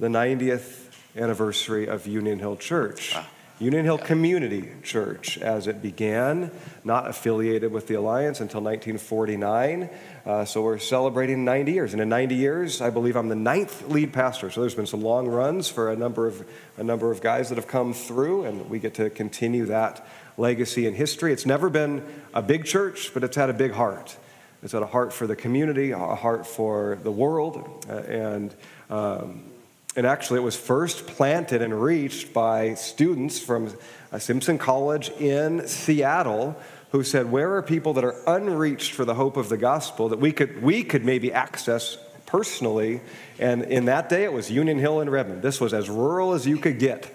the 0.00 0.08
90th 0.08 0.90
anniversary 1.16 1.86
of 1.86 2.04
Union 2.08 2.40
Hill 2.40 2.56
Church. 2.56 3.14
Union 3.60 3.84
Hill 3.84 3.98
Community 3.98 4.68
Church, 4.82 5.38
as 5.38 5.68
it 5.68 5.80
began, 5.80 6.50
not 6.82 7.08
affiliated 7.08 7.70
with 7.70 7.86
the 7.86 7.94
Alliance 7.94 8.40
until 8.40 8.60
1949. 8.60 9.88
Uh, 10.26 10.44
so 10.44 10.62
we're 10.62 10.78
celebrating 10.78 11.44
90 11.44 11.70
years. 11.70 11.92
And 11.92 12.02
in 12.02 12.08
90 12.08 12.34
years, 12.34 12.80
I 12.80 12.90
believe 12.90 13.14
I'm 13.14 13.28
the 13.28 13.36
ninth 13.36 13.88
lead 13.88 14.12
pastor. 14.12 14.50
So 14.50 14.60
there's 14.60 14.74
been 14.74 14.86
some 14.86 15.02
long 15.02 15.28
runs 15.28 15.68
for 15.68 15.92
a 15.92 15.96
number 15.96 16.26
of, 16.26 16.44
a 16.78 16.82
number 16.82 17.12
of 17.12 17.20
guys 17.20 17.48
that 17.50 17.54
have 17.54 17.68
come 17.68 17.94
through, 17.94 18.44
and 18.44 18.68
we 18.68 18.80
get 18.80 18.94
to 18.94 19.08
continue 19.08 19.66
that 19.66 20.04
legacy 20.36 20.88
and 20.88 20.96
history. 20.96 21.32
It's 21.32 21.46
never 21.46 21.70
been 21.70 22.02
a 22.34 22.42
big 22.42 22.64
church, 22.64 23.14
but 23.14 23.22
it's 23.22 23.36
had 23.36 23.50
a 23.50 23.54
big 23.54 23.70
heart. 23.70 24.16
It's 24.64 24.72
had 24.72 24.82
a 24.82 24.86
heart 24.86 25.12
for 25.12 25.28
the 25.28 25.36
community, 25.36 25.92
a 25.92 25.98
heart 25.98 26.44
for 26.44 26.98
the 27.04 27.12
world, 27.12 27.86
uh, 27.88 27.98
and 27.98 28.52
um, 28.90 29.44
and 29.96 30.06
actually, 30.06 30.40
it 30.40 30.42
was 30.42 30.56
first 30.56 31.06
planted 31.06 31.62
and 31.62 31.80
reached 31.80 32.32
by 32.32 32.74
students 32.74 33.38
from 33.38 33.72
uh, 34.12 34.18
Simpson 34.18 34.58
College 34.58 35.10
in 35.10 35.68
Seattle 35.68 36.56
who 36.90 37.04
said, 37.04 37.30
Where 37.30 37.54
are 37.56 37.62
people 37.62 37.92
that 37.94 38.04
are 38.04 38.16
unreached 38.26 38.92
for 38.92 39.04
the 39.04 39.14
hope 39.14 39.36
of 39.36 39.48
the 39.48 39.56
gospel 39.56 40.08
that 40.08 40.18
we 40.18 40.32
could, 40.32 40.62
we 40.62 40.82
could 40.82 41.04
maybe 41.04 41.32
access 41.32 41.96
personally? 42.26 43.02
And 43.38 43.62
in 43.64 43.84
that 43.84 44.08
day, 44.08 44.24
it 44.24 44.32
was 44.32 44.50
Union 44.50 44.78
Hill 44.78 45.00
and 45.00 45.10
Redmond. 45.10 45.42
This 45.42 45.60
was 45.60 45.72
as 45.72 45.88
rural 45.88 46.32
as 46.32 46.44
you 46.44 46.56
could 46.56 46.80
get. 46.80 47.08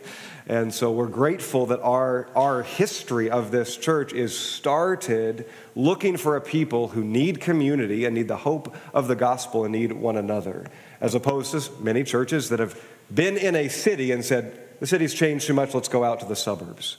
And 0.50 0.74
so 0.74 0.92
we're 0.92 1.06
grateful 1.06 1.68
that 1.68 1.80
our, 1.82 2.28
our 2.36 2.64
history 2.64 3.30
of 3.30 3.52
this 3.52 3.78
church 3.78 4.14
is 4.14 4.36
started 4.36 5.46
looking 5.76 6.18
for 6.18 6.36
a 6.36 6.42
people 6.42 6.88
who 6.88 7.04
need 7.04 7.40
community 7.40 8.04
and 8.06 8.16
need 8.16 8.28
the 8.28 8.38
hope 8.38 8.76
of 8.92 9.08
the 9.08 9.16
gospel 9.16 9.64
and 9.64 9.72
need 9.72 9.92
one 9.92 10.18
another 10.18 10.66
as 11.00 11.14
opposed 11.14 11.52
to 11.52 11.72
many 11.84 12.04
churches 12.04 12.50
that 12.50 12.58
have 12.58 12.84
been 13.14 13.38
in 13.38 13.56
a 13.56 13.68
city 13.68 14.12
and 14.12 14.26
said, 14.26 14.60
the 14.80 14.88
city's 14.88 15.14
changed 15.14 15.46
too 15.46 15.54
much, 15.54 15.76
let's 15.76 15.88
go 15.88 16.04
out 16.04 16.20
to 16.22 16.26
the 16.26 16.36
suburbs. 16.36 16.98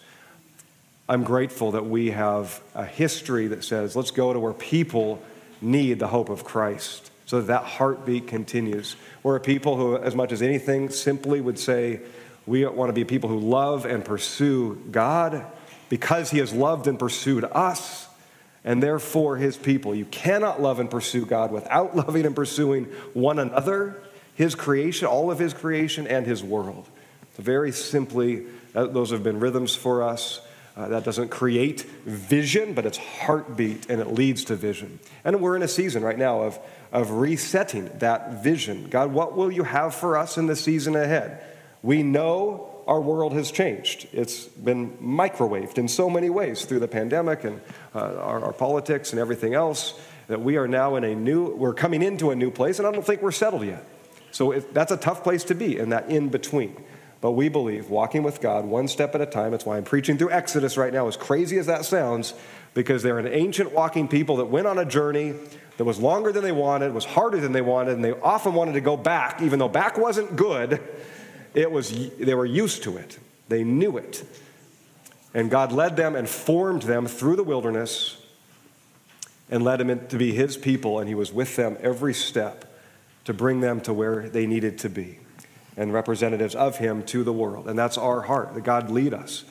I'm 1.09 1.25
grateful 1.25 1.73
that 1.73 1.87
we 1.87 2.13
have 2.13 2.63
a 2.77 2.85
history 2.85 3.49
that 3.49 3.65
says, 3.65 3.97
let's 3.97 4.13
go 4.13 4.33
to 4.33 4.39
where 4.39 4.53
people 4.53 5.21
need 5.61 5.99
the 5.99 6.07
hope 6.07 6.29
of 6.29 6.45
Christ 6.45 7.11
so 7.27 7.41
that 7.41 7.49
that 7.49 7.65
heartbeat 7.65 8.29
continues. 8.29 8.95
We're 9.25 9.37
a 9.37 9.41
people 9.41 9.77
who, 9.77 9.97
as 9.97 10.15
much 10.15 10.31
as 10.31 10.41
anything, 10.41 10.89
simply 10.89 11.41
would 11.41 11.59
say, 11.59 12.01
we 12.51 12.67
want 12.67 12.91
to 12.91 12.93
be 12.93 13.05
people 13.05 13.31
who 13.31 13.39
love 13.39 13.87
and 13.87 14.05
pursue 14.05 14.75
God 14.91 15.47
because 15.89 16.31
He 16.31 16.39
has 16.39 16.53
loved 16.53 16.87
and 16.87 16.99
pursued 16.99 17.45
us 17.45 18.09
and 18.65 18.83
therefore 18.83 19.37
his 19.37 19.57
people. 19.57 19.95
You 19.95 20.05
cannot 20.07 20.61
love 20.61 20.81
and 20.81 20.91
pursue 20.91 21.25
God 21.25 21.53
without 21.53 21.97
loving 21.97 22.27
and 22.27 22.35
pursuing 22.35 22.85
one 23.15 23.39
another, 23.39 24.03
his 24.35 24.55
creation, 24.55 25.07
all 25.07 25.31
of 25.31 25.39
his 25.39 25.55
creation, 25.55 26.07
and 26.07 26.27
his 26.27 26.43
world. 26.43 26.89
So 27.37 27.43
very 27.43 27.73
simply, 27.73 28.47
those 28.73 29.11
have 29.11 29.23
been 29.23 29.41
rhythms 29.41 29.75
for 29.75 30.03
us. 30.03 30.41
Uh, 30.77 30.89
that 30.89 31.05
doesn't 31.05 31.29
create 31.31 31.83
vision, 32.07 32.75
but 32.75 32.87
it's 32.87 32.97
heartbeat 32.97 33.91
and 33.91 34.01
it 34.01 34.13
leads 34.13 34.45
to 34.45 34.57
vision. 34.57 35.01
And 35.25 35.41
we're 35.41 35.57
in 35.57 35.63
a 35.63 35.69
season 35.69 36.03
right 36.03 36.17
now 36.17 36.43
of, 36.43 36.59
of 36.93 37.11
resetting 37.11 37.91
that 37.99 38.43
vision. 38.43 38.89
God, 38.89 39.13
what 39.13 39.37
will 39.37 39.51
you 39.51 39.65
have 39.65 39.95
for 39.95 40.17
us 40.17 40.39
in 40.39 40.47
the 40.47 40.57
season 40.57 40.95
ahead? 40.95 41.43
We 41.83 42.03
know 42.03 42.71
our 42.87 43.01
world 43.01 43.33
has 43.35 43.51
changed. 43.51 44.09
It's 44.13 44.47
been 44.47 44.97
microwaved 44.99 45.79
in 45.79 45.89
so 45.89 46.11
many 46.11 46.29
ways 46.29 46.65
through 46.65 46.81
the 46.81 46.89
pandemic 46.89 47.45
and 47.45 47.61
uh, 47.95 47.99
our, 47.99 48.45
our, 48.47 48.53
politics 48.53 49.13
and 49.13 49.21
everything 49.21 49.55
else 49.55 49.99
that 50.27 50.41
we 50.41 50.57
are 50.57 50.67
now 50.67 50.97
in 50.97 51.05
a 51.05 51.15
new, 51.15 51.55
we're 51.55 51.75
coming 51.75 52.03
into 52.03 52.31
a 52.31 52.37
new 52.37 52.51
place, 52.51 52.79
and 52.79 52.89
I 52.89 52.93
don't 52.93 53.07
think 53.07 53.23
we're 53.23 53.33
settled 53.33 53.65
yet. 53.65 53.85
So 54.33 54.53
it, 54.53 54.75
that's 54.75 54.93
a 54.93 54.97
tough 54.97 55.23
place 55.23 55.45
to 55.45 55.55
be 55.55 55.79
in 55.79 55.91
that 55.91 56.11
in 56.11 56.29
between. 56.29 56.77
But 57.21 57.33
we 57.33 57.49
believe 57.49 57.91
walking 57.91 58.23
with 58.23 58.41
God 58.41 58.65
one 58.65 58.89
step 58.89 59.15
at 59.15 59.21
a 59.21 59.27
time. 59.27 59.51
That's 59.51 59.67
why 59.67 59.77
I'm 59.77 59.85
preaching 59.85 60.17
through 60.19 60.31
Exodus 60.31 60.77
right 60.77 60.93
now, 60.93 61.07
as 61.07 61.17
crazy 61.17 61.59
as 61.59 61.67
that 61.67 61.85
sounds. 61.85 62.35
because 62.73 63.03
they're 63.03 63.19
an 63.19 63.27
ancient 63.27 63.73
walking 63.73 64.09
people 64.09 64.37
that 64.37 64.47
went 64.47 64.67
on 64.67 64.79
a 64.79 64.85
journey 64.85 65.35
that 65.77 65.85
was 65.85 65.99
longer 65.99 66.31
than 66.33 66.43
they 66.43 66.53
wanted, 66.53 66.93
was 66.93 67.05
harder 67.05 67.41
than 67.41 67.53
they 67.53 67.63
wanted, 67.63 67.95
and 67.95 68.05
they 68.05 68.13
often 68.13 68.55
wanted 68.55 68.73
to 68.73 68.81
go 68.81 68.97
back, 68.97 69.43
even 69.43 69.59
though 69.59 69.69
back 69.69 69.99
wasn't 69.99 70.37
good. 70.37 70.81
It 71.55 71.71
was, 71.71 72.11
they 72.17 72.35
were 72.35 72.47
used 72.47 72.83
to 72.85 72.97
it, 72.97 73.19
they 73.49 73.65
knew 73.65 73.97
it. 73.97 74.25
And 75.33 75.51
God 75.51 75.71
led 75.71 75.97
them 75.97 76.17
and 76.17 76.29
formed 76.29 76.83
them 76.83 77.07
through 77.07 77.37
the 77.37 77.45
wilderness 77.45 78.17
and 79.49 79.63
led 79.63 79.81
them 79.81 80.07
to 80.09 80.17
be 80.17 80.33
His 80.33 80.57
people, 80.57 80.99
and 80.99 81.09
He 81.09 81.15
was 81.15 81.33
with 81.33 81.57
them 81.57 81.77
every 81.81 82.15
step 82.15 82.65
to 83.25 83.35
bring 83.35 83.61
them 83.61 83.81
to 83.83 83.93
where 83.93 84.29
they 84.29 84.47
needed 84.47 84.79
to 84.79 84.89
be 84.89 85.19
and 85.77 85.93
representatives 85.93 86.55
of 86.55 86.79
Him 86.79 87.03
to 87.05 87.23
the 87.23 87.33
world. 87.33 87.69
And 87.69 87.79
that's 87.79 87.97
our 87.97 88.23
heart, 88.23 88.55
that 88.55 88.63
God 88.63 88.91
lead 88.91 89.15
us. 89.15 89.45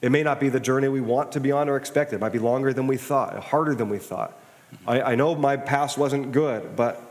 It 0.00 0.10
may 0.10 0.22
not 0.22 0.40
be 0.40 0.48
the 0.48 0.60
journey 0.60 0.88
we 0.88 1.02
want 1.02 1.32
to 1.32 1.40
be 1.40 1.52
on 1.52 1.68
or 1.68 1.76
expect. 1.76 2.12
It 2.12 2.20
might 2.20 2.32
be 2.32 2.38
longer 2.38 2.72
than 2.72 2.86
we 2.86 2.96
thought, 2.96 3.38
harder 3.44 3.74
than 3.74 3.90
we 3.90 3.98
thought. 3.98 4.38
I, 4.86 5.02
I 5.02 5.14
know 5.14 5.34
my 5.34 5.56
past 5.56 5.98
wasn't 5.98 6.32
good, 6.32 6.76
but 6.76 7.02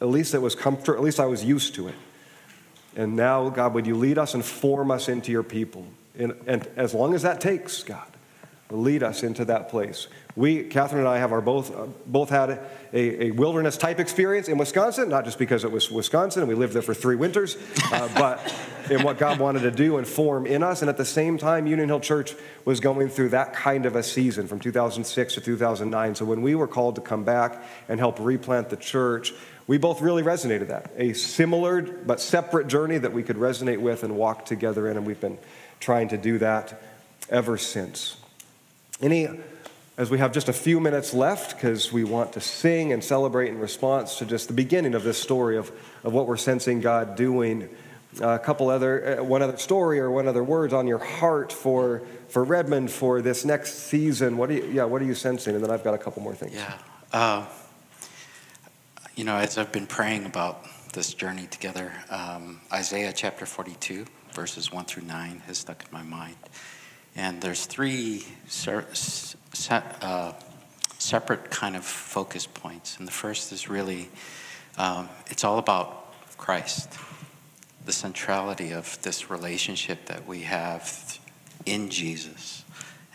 at 0.00 0.08
least 0.08 0.34
it 0.34 0.42
was 0.42 0.56
comfort, 0.56 0.96
at 0.96 1.02
least 1.02 1.20
I 1.20 1.26
was 1.26 1.44
used 1.44 1.76
to 1.76 1.88
it. 1.88 1.94
And 2.96 3.16
now, 3.16 3.48
God, 3.48 3.74
would 3.74 3.86
you 3.86 3.94
lead 3.94 4.18
us 4.18 4.34
and 4.34 4.44
form 4.44 4.90
us 4.90 5.08
into 5.08 5.32
your 5.32 5.42
people? 5.42 5.86
And, 6.18 6.34
and 6.46 6.68
as 6.76 6.94
long 6.94 7.14
as 7.14 7.22
that 7.22 7.40
takes, 7.40 7.82
God, 7.82 8.06
lead 8.70 9.02
us 9.02 9.22
into 9.22 9.44
that 9.46 9.68
place. 9.68 10.08
We, 10.34 10.64
Catherine 10.64 11.00
and 11.00 11.08
I, 11.08 11.18
have 11.18 11.32
our 11.32 11.42
both, 11.42 11.76
uh, 11.76 11.86
both 12.06 12.30
had 12.30 12.50
a, 12.92 13.24
a, 13.24 13.30
wilderness 13.32 13.76
type 13.76 14.00
experience 14.00 14.48
in 14.48 14.56
Wisconsin, 14.56 15.10
not 15.10 15.26
just 15.26 15.38
because 15.38 15.62
it 15.64 15.70
was 15.70 15.90
Wisconsin 15.90 16.42
and 16.42 16.48
we 16.48 16.54
lived 16.54 16.72
there 16.72 16.80
for 16.80 16.94
three 16.94 17.16
winters, 17.16 17.58
uh, 17.92 18.08
but 18.14 18.54
in 18.90 19.02
what 19.02 19.18
God 19.18 19.38
wanted 19.38 19.60
to 19.60 19.70
do 19.70 19.98
and 19.98 20.06
form 20.06 20.46
in 20.46 20.62
us. 20.62 20.80
And 20.80 20.88
at 20.88 20.96
the 20.96 21.04
same 21.04 21.36
time, 21.36 21.66
Union 21.66 21.88
Hill 21.88 22.00
Church 22.00 22.34
was 22.64 22.80
going 22.80 23.08
through 23.08 23.30
that 23.30 23.52
kind 23.52 23.84
of 23.84 23.94
a 23.94 24.02
season 24.02 24.46
from 24.46 24.58
2006 24.58 25.34
to 25.34 25.40
2009. 25.40 26.14
So 26.14 26.24
when 26.24 26.40
we 26.40 26.54
were 26.54 26.68
called 26.68 26.94
to 26.94 27.02
come 27.02 27.24
back 27.24 27.62
and 27.88 28.00
help 28.00 28.18
replant 28.18 28.70
the 28.70 28.76
church, 28.76 29.34
we 29.66 29.78
both 29.78 30.00
really 30.00 30.22
resonated 30.22 30.68
that. 30.68 30.90
A 30.96 31.12
similar 31.12 31.82
but 31.82 32.20
separate 32.20 32.66
journey 32.66 32.98
that 32.98 33.12
we 33.12 33.22
could 33.22 33.36
resonate 33.36 33.80
with 33.80 34.02
and 34.02 34.16
walk 34.16 34.44
together 34.44 34.88
in, 34.88 34.96
and 34.96 35.06
we've 35.06 35.20
been 35.20 35.38
trying 35.80 36.08
to 36.08 36.16
do 36.16 36.38
that 36.38 36.82
ever 37.30 37.56
since. 37.56 38.16
Any, 39.00 39.28
as 39.96 40.10
we 40.10 40.18
have 40.18 40.32
just 40.32 40.48
a 40.48 40.52
few 40.52 40.80
minutes 40.80 41.14
left, 41.14 41.56
because 41.56 41.92
we 41.92 42.04
want 42.04 42.32
to 42.34 42.40
sing 42.40 42.92
and 42.92 43.02
celebrate 43.02 43.48
in 43.48 43.58
response 43.58 44.18
to 44.18 44.26
just 44.26 44.48
the 44.48 44.54
beginning 44.54 44.94
of 44.94 45.04
this 45.04 45.18
story 45.18 45.56
of, 45.56 45.70
of 46.04 46.12
what 46.12 46.26
we're 46.26 46.36
sensing 46.36 46.80
God 46.80 47.16
doing. 47.16 47.68
a 48.20 48.38
couple 48.38 48.68
other, 48.68 49.20
uh, 49.20 49.24
one 49.24 49.42
other 49.42 49.56
story 49.56 49.98
or 49.98 50.10
one 50.10 50.28
other 50.28 50.44
words 50.44 50.72
on 50.72 50.86
your 50.86 50.98
heart 50.98 51.52
for, 51.52 52.02
for 52.28 52.44
Redmond 52.44 52.90
for 52.90 53.22
this 53.22 53.44
next 53.44 53.74
season. 53.74 54.36
What 54.36 54.50
do 54.50 54.56
you, 54.56 54.64
yeah, 54.66 54.84
what 54.84 55.00
are 55.00 55.04
you 55.06 55.14
sensing? 55.14 55.54
And 55.54 55.64
then 55.64 55.70
I've 55.70 55.84
got 55.84 55.94
a 55.94 55.98
couple 55.98 56.22
more 56.22 56.34
things. 56.34 56.54
Yeah. 56.54 56.74
Uh, 57.12 57.46
you 59.14 59.24
know, 59.24 59.36
as 59.36 59.58
I've 59.58 59.72
been 59.72 59.86
praying 59.86 60.24
about 60.24 60.66
this 60.94 61.12
journey 61.12 61.46
together, 61.46 61.92
um, 62.08 62.60
Isaiah 62.72 63.12
chapter 63.14 63.44
42, 63.44 64.06
verses 64.32 64.72
1 64.72 64.86
through 64.86 65.02
9 65.04 65.42
has 65.46 65.58
stuck 65.58 65.82
in 65.82 65.88
my 65.92 66.02
mind. 66.02 66.36
And 67.14 67.42
there's 67.42 67.66
three 67.66 68.24
uh, 68.70 70.32
separate 70.98 71.50
kind 71.50 71.76
of 71.76 71.84
focus 71.84 72.46
points. 72.46 72.98
And 72.98 73.06
the 73.06 73.12
first 73.12 73.52
is 73.52 73.68
really, 73.68 74.08
um, 74.78 75.10
it's 75.26 75.44
all 75.44 75.58
about 75.58 76.14
Christ, 76.38 76.98
the 77.84 77.92
centrality 77.92 78.72
of 78.72 79.00
this 79.02 79.30
relationship 79.30 80.06
that 80.06 80.26
we 80.26 80.40
have 80.42 81.18
in 81.66 81.90
Jesus, 81.90 82.64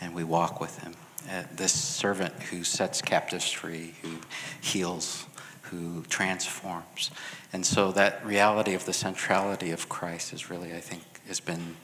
and 0.00 0.14
we 0.14 0.22
walk 0.22 0.60
with 0.60 0.78
Him. 0.78 0.94
Uh, 1.28 1.42
this 1.56 1.72
servant 1.72 2.32
who 2.44 2.62
sets 2.62 3.02
captives 3.02 3.50
free, 3.50 3.94
who 4.02 4.18
heals, 4.60 5.26
who 5.70 6.02
transforms. 6.08 7.10
And 7.52 7.64
so 7.64 7.92
that 7.92 8.24
reality 8.24 8.74
of 8.74 8.84
the 8.84 8.92
centrality 8.92 9.70
of 9.70 9.88
Christ 9.88 10.32
is 10.32 10.50
really, 10.50 10.72
I 10.74 10.80
think, 10.80 11.02
has 11.26 11.40
been, 11.40 11.76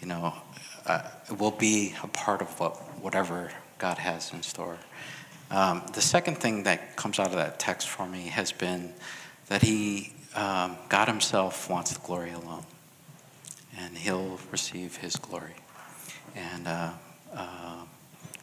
you 0.00 0.08
know, 0.08 0.34
uh, 0.86 1.02
will 1.38 1.50
be 1.50 1.94
a 2.02 2.06
part 2.08 2.40
of 2.40 2.48
what, 2.58 2.76
whatever 3.02 3.50
God 3.78 3.98
has 3.98 4.32
in 4.32 4.42
store. 4.42 4.78
Um, 5.50 5.82
the 5.94 6.00
second 6.00 6.38
thing 6.38 6.64
that 6.64 6.96
comes 6.96 7.18
out 7.18 7.28
of 7.28 7.34
that 7.34 7.58
text 7.58 7.88
for 7.88 8.06
me 8.06 8.26
has 8.28 8.52
been 8.52 8.92
that 9.48 9.62
He, 9.62 10.12
um, 10.34 10.76
God 10.88 11.08
Himself, 11.08 11.70
wants 11.70 11.92
the 11.92 12.06
glory 12.06 12.32
alone, 12.32 12.64
and 13.78 13.96
He'll 13.96 14.38
receive 14.50 14.96
His 14.96 15.16
glory, 15.16 15.54
and 16.34 16.66
uh, 16.66 16.90
uh, 17.34 17.84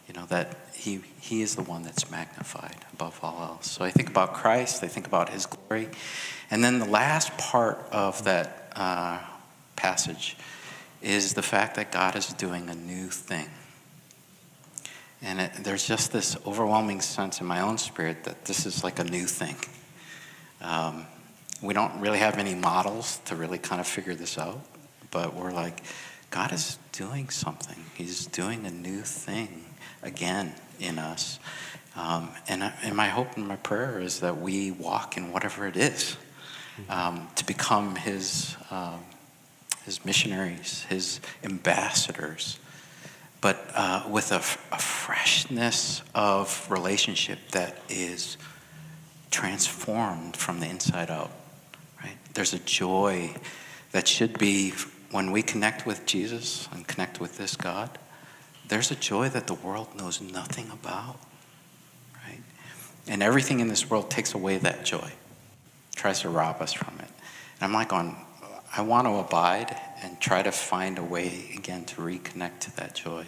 you 0.07 0.13
know 0.13 0.25
that 0.27 0.55
He 0.73 1.01
He 1.19 1.41
is 1.41 1.55
the 1.55 1.63
one 1.63 1.83
that's 1.83 2.09
magnified 2.09 2.77
above 2.93 3.19
all 3.23 3.41
else. 3.41 3.71
So 3.71 3.83
I 3.83 3.91
think 3.91 4.09
about 4.09 4.33
Christ, 4.33 4.83
I 4.83 4.87
think 4.87 5.07
about 5.07 5.29
His 5.29 5.45
glory, 5.45 5.89
and 6.49 6.63
then 6.63 6.79
the 6.79 6.89
last 6.89 7.37
part 7.37 7.85
of 7.91 8.23
that 8.25 8.71
uh, 8.75 9.19
passage 9.75 10.37
is 11.01 11.33
the 11.33 11.41
fact 11.41 11.75
that 11.75 11.91
God 11.91 12.15
is 12.15 12.27
doing 12.33 12.69
a 12.69 12.75
new 12.75 13.09
thing. 13.09 13.49
And 15.21 15.39
it, 15.39 15.51
there's 15.61 15.87
just 15.87 16.11
this 16.11 16.37
overwhelming 16.45 17.01
sense 17.01 17.41
in 17.41 17.47
my 17.47 17.61
own 17.61 17.77
spirit 17.77 18.23
that 18.23 18.45
this 18.45 18.65
is 18.65 18.83
like 18.83 18.99
a 18.99 19.03
new 19.03 19.25
thing. 19.25 19.55
Um, 20.61 21.05
we 21.61 21.73
don't 21.73 21.99
really 21.99 22.19
have 22.19 22.37
any 22.37 22.55
models 22.55 23.19
to 23.25 23.35
really 23.35 23.57
kind 23.57 23.79
of 23.79 23.87
figure 23.87 24.15
this 24.15 24.37
out, 24.37 24.61
but 25.11 25.33
we're 25.33 25.51
like, 25.51 25.81
God 26.31 26.51
is 26.51 26.77
doing 26.91 27.29
something. 27.29 27.77
He's 27.95 28.25
doing 28.25 28.65
a 28.65 28.71
new 28.71 29.01
thing 29.01 29.64
again 30.03 30.53
in 30.79 30.99
us. 30.99 31.39
Um, 31.95 32.29
and, 32.47 32.63
I, 32.63 32.73
and 32.83 32.95
my 32.95 33.07
hope 33.07 33.37
and 33.37 33.47
my 33.47 33.55
prayer 33.55 33.99
is 33.99 34.19
that 34.19 34.41
we 34.41 34.71
walk 34.71 35.17
in 35.17 35.31
whatever 35.31 35.65
it 35.65 35.77
is 35.77 36.17
um, 36.89 37.29
to 37.35 37.45
become 37.45 37.95
His 37.95 38.55
um, 38.69 38.99
his 39.85 40.03
missionaries, 40.03 40.83
his 40.89 41.21
ambassadors, 41.43 42.59
but 43.39 43.69
uh, 43.75 44.03
with 44.09 44.31
a, 44.31 44.37
a 44.73 44.79
freshness 44.79 46.01
of 46.15 46.65
relationship 46.69 47.37
that 47.51 47.77
is 47.87 48.37
transformed 49.29 50.35
from 50.35 50.59
the 50.59 50.67
inside 50.67 51.11
out. 51.11 51.31
Right? 52.03 52.17
There's 52.33 52.53
a 52.53 52.59
joy 52.59 53.35
that 53.91 54.07
should 54.07 54.39
be 54.39 54.73
when 55.11 55.31
we 55.31 55.43
connect 55.43 55.85
with 55.85 56.05
Jesus 56.07 56.67
and 56.71 56.87
connect 56.87 57.19
with 57.19 57.37
this 57.37 57.55
God. 57.55 57.99
There's 58.67 58.91
a 58.91 58.95
joy 58.95 59.29
that 59.29 59.47
the 59.47 59.53
world 59.53 59.89
knows 59.95 60.21
nothing 60.21 60.69
about. 60.71 61.17
Right? 62.25 62.41
And 63.07 63.21
everything 63.21 63.59
in 63.59 63.67
this 63.67 63.89
world 63.89 64.09
takes 64.09 64.33
away 64.33 64.57
that 64.57 64.85
joy, 64.85 65.11
tries 65.95 66.21
to 66.21 66.29
rob 66.29 66.61
us 66.61 66.73
from 66.73 66.95
it. 66.99 67.09
And 67.55 67.63
I'm 67.63 67.73
like 67.73 67.93
on 67.93 68.15
I 68.77 68.81
want 68.81 69.07
to 69.07 69.15
abide 69.15 69.79
and 70.03 70.19
try 70.19 70.41
to 70.41 70.51
find 70.51 70.97
a 70.97 71.03
way 71.03 71.49
again 71.55 71.85
to 71.85 72.01
reconnect 72.01 72.59
to 72.61 72.75
that 72.75 72.93
joy. 72.93 73.25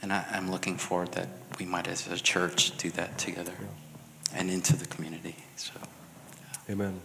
And 0.00 0.12
I, 0.12 0.24
am 0.30 0.50
looking 0.50 0.76
forward 0.76 1.12
that 1.12 1.28
we 1.58 1.66
might, 1.66 1.88
as 1.88 2.06
a 2.06 2.16
church, 2.16 2.76
do 2.76 2.90
that 2.90 3.18
together 3.18 3.54
and 4.32 4.48
into 4.48 4.76
the 4.76 4.86
community. 4.86 5.34
So, 5.56 5.72
yeah. 5.76 6.72
Amen. 6.74 7.00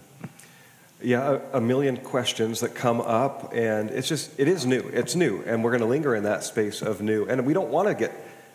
Yeah, 1.03 1.39
a, 1.53 1.57
a, 1.57 1.61
million 1.61 1.97
questions 1.97 2.61
that 2.61 2.75
come 2.75 3.01
up, 3.01 3.53
and 3.53 3.89
it's 3.89 4.07
just, 4.07 4.39
it 4.39 4.47
is 4.47 4.65
new. 4.65 4.79
It's 4.93 5.15
new, 5.15 5.43
and 5.45 5.63
we're 5.63 5.71
going 5.71 5.81
to 5.81 5.87
linger 5.87 6.15
in 6.15 6.23
that 6.23 6.43
space 6.43 6.81
of 6.81 7.01
new. 7.01 7.25
And 7.25 7.45
we 7.45 7.53
don't 7.53 7.69
want 7.69 7.89
to 7.89 7.93
get 7.93 8.13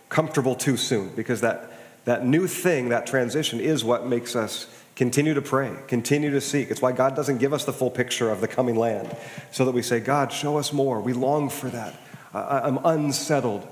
comfortable 0.08 0.54
too 0.54 0.78
soon 0.78 1.10
because 1.14 1.42
that, 1.42 1.70
that 2.06 2.24
new 2.24 2.46
thing, 2.46 2.88
that 2.88 3.06
transition, 3.06 3.60
is 3.60 3.84
what 3.84 4.06
makes 4.06 4.34
us 4.34 4.66
Continue 4.98 5.34
to 5.34 5.42
pray, 5.42 5.72
continue 5.86 6.32
to 6.32 6.40
seek. 6.40 6.72
It's 6.72 6.82
why 6.82 6.90
God 6.90 7.14
doesn't 7.14 7.38
give 7.38 7.52
us 7.52 7.64
the 7.64 7.72
full 7.72 7.88
picture 7.88 8.30
of 8.30 8.40
the 8.40 8.48
coming 8.48 8.74
land, 8.74 9.16
so 9.52 9.64
that 9.64 9.70
we 9.70 9.80
say, 9.80 10.00
God, 10.00 10.32
show 10.32 10.58
us 10.58 10.72
more. 10.72 11.00
We 11.00 11.12
long 11.12 11.50
for 11.50 11.68
that. 11.68 11.94
I'm 12.34 12.84
unsettled. 12.84 13.64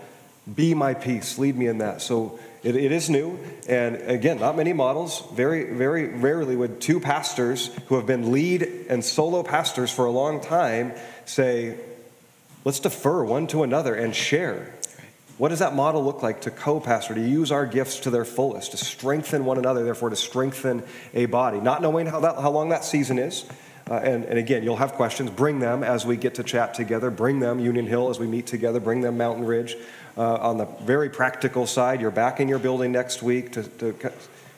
Be 0.54 0.72
my 0.72 0.94
peace. 0.94 1.36
Lead 1.36 1.56
me 1.56 1.66
in 1.66 1.78
that. 1.78 2.00
So 2.00 2.38
it, 2.66 2.76
it 2.76 2.92
is 2.92 3.08
new. 3.08 3.38
And 3.68 3.96
again, 3.96 4.40
not 4.40 4.56
many 4.56 4.72
models. 4.72 5.22
Very, 5.32 5.72
very 5.72 6.08
rarely 6.08 6.56
would 6.56 6.80
two 6.80 7.00
pastors 7.00 7.70
who 7.86 7.96
have 7.96 8.06
been 8.06 8.32
lead 8.32 8.62
and 8.88 9.04
solo 9.04 9.42
pastors 9.42 9.90
for 9.90 10.04
a 10.04 10.10
long 10.10 10.40
time 10.40 10.92
say, 11.24 11.78
let's 12.64 12.80
defer 12.80 13.24
one 13.24 13.46
to 13.48 13.62
another 13.62 13.94
and 13.94 14.14
share 14.14 14.72
what 15.38 15.50
does 15.50 15.58
that 15.58 15.74
model 15.74 16.02
look 16.02 16.22
like 16.22 16.42
to 16.42 16.50
co 16.50 16.80
pastor, 16.80 17.14
to 17.14 17.20
use 17.20 17.52
our 17.52 17.66
gifts 17.66 18.00
to 18.00 18.10
their 18.10 18.24
fullest, 18.24 18.70
to 18.70 18.78
strengthen 18.78 19.44
one 19.44 19.58
another, 19.58 19.84
therefore 19.84 20.08
to 20.10 20.16
strengthen 20.16 20.82
a 21.12 21.26
body? 21.26 21.60
Not 21.60 21.82
knowing 21.82 22.06
how, 22.06 22.20
that, 22.20 22.36
how 22.36 22.50
long 22.50 22.70
that 22.70 22.84
season 22.84 23.18
is. 23.18 23.44
Uh, 23.88 23.94
and, 23.94 24.24
and 24.24 24.38
again, 24.38 24.64
you'll 24.64 24.76
have 24.76 24.94
questions. 24.94 25.30
Bring 25.30 25.60
them 25.60 25.84
as 25.84 26.04
we 26.04 26.16
get 26.16 26.34
to 26.36 26.42
chat 26.42 26.74
together. 26.74 27.10
Bring 27.10 27.38
them 27.38 27.60
Union 27.60 27.86
Hill 27.86 28.10
as 28.10 28.18
we 28.18 28.26
meet 28.26 28.46
together. 28.46 28.80
Bring 28.80 29.00
them 29.00 29.16
Mountain 29.16 29.44
Ridge. 29.44 29.76
Uh, 30.16 30.34
on 30.36 30.58
the 30.58 30.64
very 30.82 31.08
practical 31.08 31.66
side, 31.66 32.00
you're 32.00 32.10
back 32.10 32.40
in 32.40 32.48
your 32.48 32.58
building 32.58 32.90
next 32.90 33.22
week 33.22 33.52
to, 33.52 33.62
to, 33.62 34.12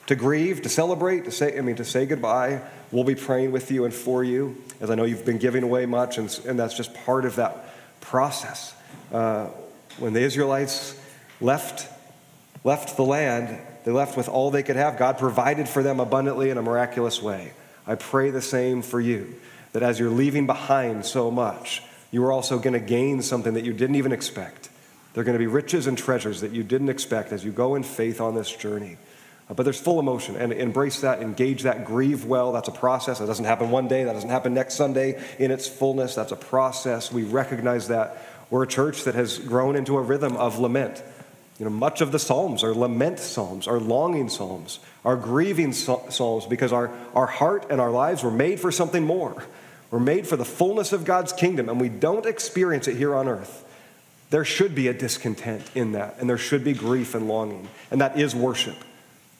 to 0.07 0.15
grieve, 0.15 0.61
to 0.63 0.69
celebrate, 0.69 1.25
to 1.25 1.31
say, 1.31 1.57
I 1.57 1.61
mean, 1.61 1.75
to 1.75 1.85
say 1.85 2.05
goodbye. 2.05 2.61
We'll 2.91 3.03
be 3.03 3.15
praying 3.15 3.51
with 3.51 3.69
you 3.69 3.85
and 3.85 3.93
for 3.93 4.23
you, 4.23 4.55
as 4.81 4.89
I 4.89 4.95
know 4.95 5.03
you've 5.03 5.25
been 5.25 5.37
giving 5.37 5.63
away 5.63 5.85
much, 5.85 6.17
and, 6.17 6.39
and 6.47 6.57
that's 6.57 6.75
just 6.75 6.93
part 7.05 7.25
of 7.25 7.35
that 7.35 7.69
process. 8.01 8.73
Uh, 9.11 9.47
when 9.99 10.13
the 10.13 10.21
Israelites 10.21 10.99
left 11.39 11.87
left 12.63 12.97
the 12.97 13.03
land, 13.03 13.59
they 13.83 13.91
left 13.91 14.17
with 14.17 14.27
all 14.27 14.51
they 14.51 14.63
could 14.63 14.75
have. 14.75 14.97
God 14.97 15.17
provided 15.17 15.67
for 15.69 15.83
them 15.83 15.99
abundantly 15.99 16.49
in 16.49 16.57
a 16.57 16.61
miraculous 16.61 17.21
way. 17.21 17.53
I 17.89 17.95
pray 17.95 18.29
the 18.29 18.41
same 18.41 18.83
for 18.83 19.01
you, 19.01 19.35
that 19.73 19.81
as 19.81 19.99
you're 19.99 20.11
leaving 20.11 20.45
behind 20.45 21.05
so 21.05 21.31
much, 21.31 21.81
you 22.11 22.23
are 22.23 22.31
also 22.31 22.59
going 22.59 22.73
to 22.73 22.79
gain 22.79 23.23
something 23.23 23.55
that 23.55 23.65
you 23.65 23.73
didn't 23.73 23.95
even 23.95 24.11
expect. 24.11 24.69
There 25.13 25.21
are 25.21 25.25
going 25.25 25.33
to 25.33 25.39
be 25.39 25.47
riches 25.47 25.87
and 25.87 25.97
treasures 25.97 26.41
that 26.41 26.51
you 26.51 26.61
didn't 26.61 26.89
expect 26.89 27.31
as 27.31 27.43
you 27.43 27.51
go 27.51 27.73
in 27.73 27.81
faith 27.81 28.21
on 28.21 28.35
this 28.35 28.55
journey. 28.55 28.97
Uh, 29.49 29.55
but 29.55 29.63
there's 29.63 29.79
full 29.79 29.99
emotion, 29.99 30.35
and 30.35 30.53
embrace 30.53 31.01
that, 31.01 31.21
engage 31.23 31.63
that, 31.63 31.83
grieve 31.83 32.25
well. 32.25 32.51
That's 32.51 32.67
a 32.67 32.71
process. 32.73 33.17
That 33.17 33.25
doesn't 33.25 33.45
happen 33.45 33.71
one 33.71 33.87
day, 33.87 34.03
that 34.03 34.13
doesn't 34.13 34.29
happen 34.29 34.53
next 34.53 34.75
Sunday 34.75 35.19
in 35.39 35.49
its 35.49 35.67
fullness. 35.67 36.13
That's 36.13 36.31
a 36.31 36.35
process. 36.37 37.11
We 37.11 37.23
recognize 37.23 37.87
that. 37.87 38.17
We're 38.51 38.63
a 38.63 38.67
church 38.67 39.03
that 39.05 39.15
has 39.15 39.39
grown 39.39 39.75
into 39.75 39.97
a 39.97 40.01
rhythm 40.01 40.37
of 40.37 40.59
lament. 40.59 41.03
You 41.57 41.65
know, 41.65 41.71
much 41.71 42.01
of 42.01 42.11
the 42.11 42.19
Psalms 42.19 42.63
are 42.63 42.73
lament 42.73 43.19
Psalms, 43.19 43.67
are 43.67 43.79
longing 43.79 44.29
Psalms, 44.29 44.79
are 45.05 45.15
grieving 45.15 45.73
Psalms 45.73 46.45
because 46.45 46.73
our, 46.73 46.91
our 47.13 47.27
heart 47.27 47.67
and 47.69 47.79
our 47.79 47.91
lives 47.91 48.23
were 48.23 48.31
made 48.31 48.59
for 48.59 48.71
something 48.71 49.03
more. 49.03 49.43
We're 49.91 49.99
made 49.99 50.27
for 50.27 50.35
the 50.35 50.45
fullness 50.45 50.93
of 50.93 51.05
God's 51.05 51.33
kingdom, 51.33 51.69
and 51.69 51.81
we 51.81 51.89
don't 51.89 52.25
experience 52.25 52.87
it 52.87 52.97
here 52.97 53.15
on 53.15 53.27
earth. 53.27 53.65
There 54.29 54.45
should 54.45 54.75
be 54.75 54.87
a 54.87 54.93
discontent 54.93 55.69
in 55.73 55.93
that, 55.93 56.17
and 56.19 56.29
there 56.29 56.37
should 56.37 56.63
be 56.63 56.73
grief 56.73 57.15
and 57.15 57.27
longing, 57.27 57.67
and 57.89 57.99
that 58.01 58.19
is 58.19 58.35
worship. 58.35 58.75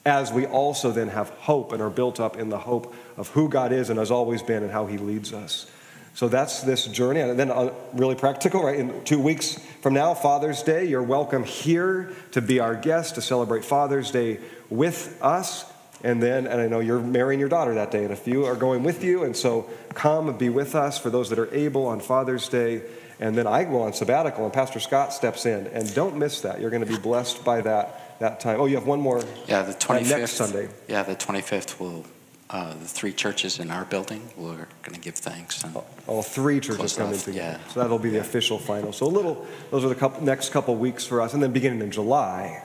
As 0.06 0.32
we 0.32 0.48
also 0.48 0.92
then 0.92 1.10
have 1.10 1.30
hope 1.30 1.72
and 1.72 1.82
are 1.82 1.90
built 1.90 2.20
up 2.20 2.38
in 2.38 2.50
the 2.50 2.58
hope 2.58 2.96
of 3.18 3.28
who 3.30 3.50
God 3.50 3.72
is 3.72 3.90
and 3.90 4.00
has 4.00 4.10
always 4.10 4.42
been 4.42 4.64
and 4.64 4.72
how 4.72 4.88
He 4.88 4.98
leads 4.98 5.34
us. 5.34 5.70
So 6.14 6.28
that's 6.28 6.62
this 6.62 6.86
journey. 6.86 7.22
And 7.22 7.40
then, 7.40 7.52
uh, 7.52 7.74
really 7.94 8.16
practical, 8.16 8.64
right? 8.64 8.78
In 8.78 9.04
two 9.04 9.20
weeks 9.20 9.60
from 9.82 9.94
now, 9.94 10.14
Father's 10.14 10.64
Day, 10.64 10.86
you're 10.86 11.04
welcome 11.04 11.44
here 11.44 12.12
to 12.32 12.42
be 12.42 12.60
our 12.60 12.76
guest 12.76 13.16
to 13.16 13.22
celebrate 13.22 13.64
Father's 13.64 14.12
Day 14.12 14.40
with 14.70 15.18
us. 15.22 15.66
And 16.04 16.22
then, 16.24 16.48
and 16.48 16.62
I 16.62 16.68
know 16.68 16.80
you're 16.80 17.00
marrying 17.00 17.40
your 17.40 17.50
daughter 17.50 17.74
that 17.76 17.92
day, 17.92 18.04
and 18.04 18.14
a 18.14 18.18
few 18.18 18.46
are 18.46 18.56
going 18.56 18.84
with 18.84 19.04
you. 19.04 19.24
And 19.24 19.36
so 19.36 19.70
come 19.94 20.30
and 20.30 20.38
be 20.38 20.50
with 20.50 20.76
us 20.76 20.98
for 20.98 21.10
those 21.10 21.30
that 21.30 21.40
are 21.40 21.54
able 21.54 21.86
on 21.88 22.00
Father's 22.00 22.48
Day. 22.48 22.84
And 23.20 23.38
then 23.38 23.48
I 23.48 23.66
go 23.66 23.82
on 23.82 23.94
sabbatical, 23.94 24.46
and 24.46 24.54
Pastor 24.54 24.80
Scott 24.80 25.14
steps 25.14 25.46
in. 25.46 25.68
And 25.68 25.94
don't 25.94 26.18
miss 26.18 26.42
that. 26.42 26.62
You're 26.62 26.70
going 26.70 26.86
to 26.86 26.92
be 26.92 26.98
blessed 26.98 27.44
by 27.44 27.62
that 27.62 28.20
that 28.20 28.40
time. 28.40 28.60
Oh, 28.60 28.66
you 28.66 28.76
have 28.76 28.86
one 28.86 29.02
more. 29.02 29.24
Yeah, 29.48 29.64
the 29.64 29.74
25th. 29.74 30.10
next 30.10 30.32
Sunday. 30.34 30.70
Yeah, 30.88 31.04
the 31.04 31.16
25th 31.16 31.80
will 31.80 32.06
uh, 32.50 32.74
the 32.74 32.86
three 32.86 33.14
churches 33.14 33.60
in 33.60 33.70
our 33.70 33.86
building, 33.86 34.28
we're 34.36 34.68
going 34.84 34.96
to 34.96 35.00
give 35.00 35.16
thanks. 35.16 35.64
And 35.64 35.76
All 36.08 36.24
three 36.24 36.60
churches 36.60 36.96
coming 36.96 37.14
off, 37.16 37.26
together. 37.26 37.60
yeah. 37.62 37.68
So 37.74 37.80
that'll 37.82 38.00
be 38.00 38.10
the 38.10 38.20
official 38.20 38.58
final. 38.58 38.92
So 38.92 39.06
a 39.06 39.08
little, 39.08 39.46
those 39.70 39.86
are 39.86 39.90
the 39.90 39.96
couple, 39.96 40.24
next 40.24 40.50
couple 40.50 40.76
weeks 40.76 41.06
for 41.06 41.22
us. 41.22 41.34
And 41.34 41.44
then 41.44 41.52
beginning 41.52 41.82
in 41.82 41.92
July, 41.92 42.64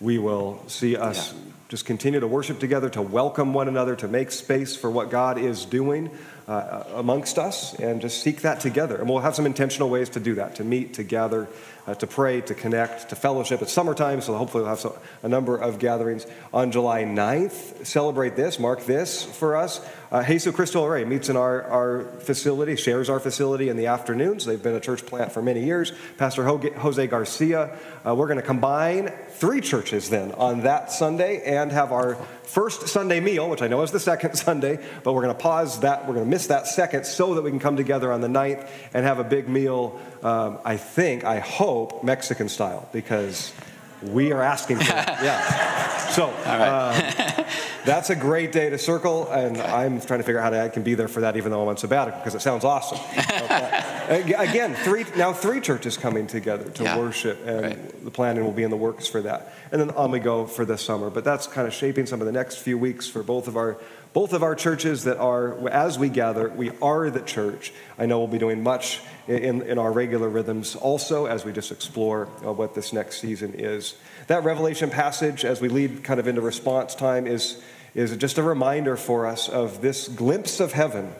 we 0.00 0.18
will 0.18 0.62
see 0.66 0.96
us 0.96 1.32
Yeah. 1.32 1.38
just 1.68 1.84
continue 1.84 2.20
to 2.20 2.26
worship 2.26 2.58
together, 2.58 2.88
to 2.90 3.02
welcome 3.02 3.52
one 3.52 3.68
another, 3.68 3.94
to 3.96 4.08
make 4.08 4.30
space 4.30 4.74
for 4.76 4.90
what 4.90 5.10
God 5.10 5.36
is 5.38 5.64
doing 5.66 6.10
uh, 6.48 6.82
amongst 6.94 7.38
us, 7.38 7.72
and 7.74 8.00
just 8.00 8.20
seek 8.22 8.40
that 8.40 8.60
together. 8.60 8.96
And 8.96 9.08
we'll 9.08 9.20
have 9.20 9.34
some 9.36 9.46
intentional 9.46 9.88
ways 9.90 10.08
to 10.10 10.20
do 10.20 10.34
that, 10.36 10.56
to 10.56 10.64
meet, 10.64 10.94
to 10.94 11.04
gather, 11.04 11.48
uh, 11.86 11.94
to 11.94 12.06
pray, 12.06 12.40
to 12.40 12.54
connect, 12.54 13.08
to 13.08 13.16
fellowship. 13.16 13.62
It's 13.62 13.72
summertime, 13.72 14.20
so 14.20 14.36
hopefully 14.36 14.62
we'll 14.62 14.70
have 14.70 14.80
so, 14.80 14.98
a 15.22 15.28
number 15.28 15.56
of 15.56 15.78
gatherings. 15.78 16.26
On 16.52 16.70
July 16.70 17.04
9th, 17.04 17.86
celebrate 17.86 18.36
this, 18.36 18.58
mark 18.58 18.84
this 18.84 19.24
for 19.24 19.56
us. 19.56 19.84
Uh, 20.10 20.22
Jesus 20.24 20.54
Cristo 20.54 20.86
Rey 20.86 21.04
meets 21.04 21.28
in 21.28 21.36
our, 21.36 21.62
our 21.64 22.04
facility, 22.20 22.76
shares 22.76 23.08
our 23.08 23.18
facility 23.18 23.68
in 23.68 23.76
the 23.76 23.86
afternoons. 23.86 24.44
They've 24.44 24.62
been 24.62 24.74
a 24.74 24.80
church 24.80 25.04
plant 25.06 25.32
for 25.32 25.42
many 25.42 25.64
years. 25.64 25.92
Pastor 26.18 26.44
Jose 26.44 27.06
Garcia, 27.06 27.76
uh, 28.06 28.14
we're 28.14 28.28
going 28.28 28.40
to 28.40 28.46
combine 28.46 29.12
three 29.42 29.60
churches 29.60 30.08
then 30.08 30.30
on 30.34 30.60
that 30.60 30.92
Sunday 30.92 31.42
and 31.44 31.72
have 31.72 31.90
our 31.90 32.14
first 32.44 32.86
Sunday 32.86 33.18
meal, 33.18 33.50
which 33.50 33.60
I 33.60 33.66
know 33.66 33.82
is 33.82 33.90
the 33.90 33.98
second 34.12 34.36
Sunday, 34.36 34.78
but 35.02 35.14
we're 35.14 35.22
going 35.22 35.34
to 35.34 35.42
pause 35.42 35.80
that. 35.80 36.06
We're 36.06 36.14
going 36.14 36.26
to 36.26 36.30
miss 36.30 36.46
that 36.46 36.68
second 36.68 37.04
so 37.06 37.34
that 37.34 37.42
we 37.42 37.50
can 37.50 37.58
come 37.58 37.76
together 37.76 38.12
on 38.12 38.20
the 38.20 38.28
ninth 38.28 38.70
and 38.94 39.04
have 39.04 39.18
a 39.18 39.24
big 39.24 39.48
meal, 39.48 40.00
um, 40.22 40.60
I 40.64 40.76
think, 40.76 41.24
I 41.24 41.40
hope, 41.40 42.04
Mexican 42.04 42.48
style, 42.48 42.88
because 42.92 43.52
we 44.00 44.30
are 44.30 44.42
asking 44.42 44.76
for 44.76 44.96
it. 44.96 45.08
Yeah. 45.22 45.98
So 46.10 46.26
uh, 46.26 47.44
that's 47.84 48.10
a 48.10 48.16
great 48.16 48.52
day 48.52 48.70
to 48.70 48.78
circle, 48.78 49.28
and 49.28 49.58
I'm 49.58 50.00
trying 50.00 50.20
to 50.20 50.24
figure 50.24 50.38
out 50.38 50.44
how 50.44 50.50
to, 50.50 50.62
I 50.62 50.68
can 50.68 50.84
be 50.84 50.94
there 50.94 51.08
for 51.08 51.22
that, 51.22 51.36
even 51.36 51.50
though 51.50 51.62
I'm 51.62 51.68
on 51.68 51.78
sabbatical, 51.78 52.20
because 52.20 52.36
it 52.36 52.42
sounds 52.42 52.62
awesome. 52.62 53.00
Okay. 53.18 53.91
Again, 54.08 54.74
three 54.74 55.04
now 55.16 55.32
three 55.32 55.60
churches 55.60 55.96
coming 55.96 56.26
together 56.26 56.64
to 56.70 56.82
Yeah. 56.82 56.98
worship, 56.98 57.38
and 57.46 57.62
Right. 57.62 58.04
the 58.04 58.10
planning 58.10 58.44
will 58.44 58.52
be 58.52 58.62
in 58.62 58.70
the 58.70 58.76
works 58.76 59.06
for 59.06 59.20
that. 59.22 59.52
And 59.70 59.80
then 59.80 59.90
on 59.92 60.10
we 60.10 60.18
go 60.18 60.46
for 60.46 60.64
the 60.64 60.76
summer. 60.78 61.10
But 61.10 61.24
that's 61.24 61.46
kind 61.46 61.66
of 61.66 61.74
shaping 61.74 62.06
some 62.06 62.20
of 62.20 62.26
the 62.26 62.32
next 62.32 62.56
few 62.56 62.76
weeks 62.78 63.08
for 63.08 63.22
both 63.22 63.48
of 63.48 63.56
our 63.56 63.76
both 64.12 64.34
of 64.34 64.42
our 64.42 64.54
churches 64.54 65.04
that 65.04 65.16
are 65.16 65.56
as 65.70 65.98
we 65.98 66.10
gather, 66.10 66.50
we 66.50 66.70
are 66.82 67.08
the 67.08 67.20
church. 67.22 67.72
I 67.98 68.04
know 68.04 68.18
we'll 68.18 68.28
be 68.28 68.38
doing 68.38 68.62
much 68.62 69.00
in, 69.26 69.62
in 69.62 69.78
our 69.78 69.90
regular 69.90 70.28
rhythms 70.28 70.76
also 70.76 71.24
as 71.24 71.46
we 71.46 71.52
just 71.52 71.72
explore 71.72 72.28
uh, 72.44 72.52
what 72.52 72.74
this 72.74 72.92
next 72.92 73.20
season 73.20 73.54
is. 73.56 73.94
That 74.26 74.44
Revelation 74.44 74.90
passage, 74.90 75.46
as 75.46 75.62
we 75.62 75.68
lead 75.68 76.04
kind 76.04 76.20
of 76.20 76.28
into 76.28 76.42
response 76.42 76.94
time, 76.94 77.26
is, 77.26 77.62
is 77.94 78.14
just 78.18 78.36
a 78.36 78.42
reminder 78.42 78.96
for 78.98 79.26
us 79.26 79.48
of 79.48 79.80
this 79.80 80.08
glimpse 80.08 80.60
of 80.60 80.72
heaven. 80.72 81.14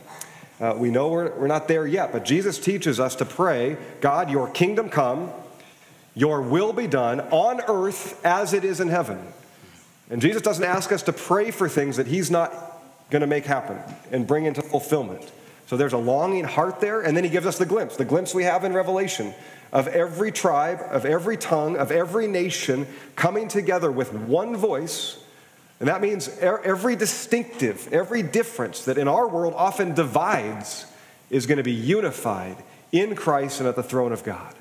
Uh, 0.62 0.74
we 0.78 0.90
know 0.90 1.08
we're, 1.08 1.36
we're 1.40 1.48
not 1.48 1.66
there 1.66 1.88
yet, 1.88 2.12
but 2.12 2.24
Jesus 2.24 2.56
teaches 2.56 3.00
us 3.00 3.16
to 3.16 3.24
pray, 3.24 3.76
God, 4.00 4.30
your 4.30 4.48
kingdom 4.48 4.90
come, 4.90 5.32
your 6.14 6.40
will 6.40 6.72
be 6.72 6.86
done 6.86 7.18
on 7.32 7.60
earth 7.66 8.24
as 8.24 8.54
it 8.54 8.62
is 8.64 8.78
in 8.78 8.86
heaven. 8.86 9.18
And 10.08 10.22
Jesus 10.22 10.40
doesn't 10.40 10.62
ask 10.62 10.92
us 10.92 11.02
to 11.02 11.12
pray 11.12 11.50
for 11.50 11.68
things 11.68 11.96
that 11.96 12.06
he's 12.06 12.30
not 12.30 12.54
going 13.10 13.22
to 13.22 13.26
make 13.26 13.44
happen 13.44 13.76
and 14.12 14.24
bring 14.24 14.44
into 14.44 14.62
fulfillment. 14.62 15.32
So 15.66 15.76
there's 15.76 15.94
a 15.94 15.98
longing 15.98 16.44
heart 16.44 16.80
there, 16.80 17.00
and 17.00 17.16
then 17.16 17.24
he 17.24 17.30
gives 17.30 17.46
us 17.46 17.58
the 17.58 17.66
glimpse, 17.66 17.96
the 17.96 18.04
glimpse 18.04 18.32
we 18.32 18.44
have 18.44 18.62
in 18.62 18.72
Revelation 18.72 19.34
of 19.72 19.88
every 19.88 20.30
tribe, 20.30 20.78
of 20.90 21.04
every 21.04 21.36
tongue, 21.36 21.76
of 21.76 21.90
every 21.90 22.28
nation 22.28 22.86
coming 23.16 23.48
together 23.48 23.90
with 23.90 24.12
one 24.12 24.56
voice. 24.56 25.18
And 25.82 25.88
that 25.88 26.00
means 26.00 26.28
e- 26.28 26.42
every 26.42 26.94
distinctive, 26.94 27.92
every 27.92 28.22
difference 28.22 28.84
that 28.84 28.98
in 28.98 29.08
our 29.08 29.26
world 29.26 29.52
often 29.56 29.94
divides 29.94 30.86
is 31.28 31.44
going 31.46 31.56
to 31.56 31.64
be 31.64 31.72
unified 31.72 32.56
in 32.92 33.16
Christ 33.16 33.58
and 33.58 33.68
at 33.68 33.74
the 33.74 33.82
throne 33.82 34.12
of 34.12 34.22
God. 34.22 34.54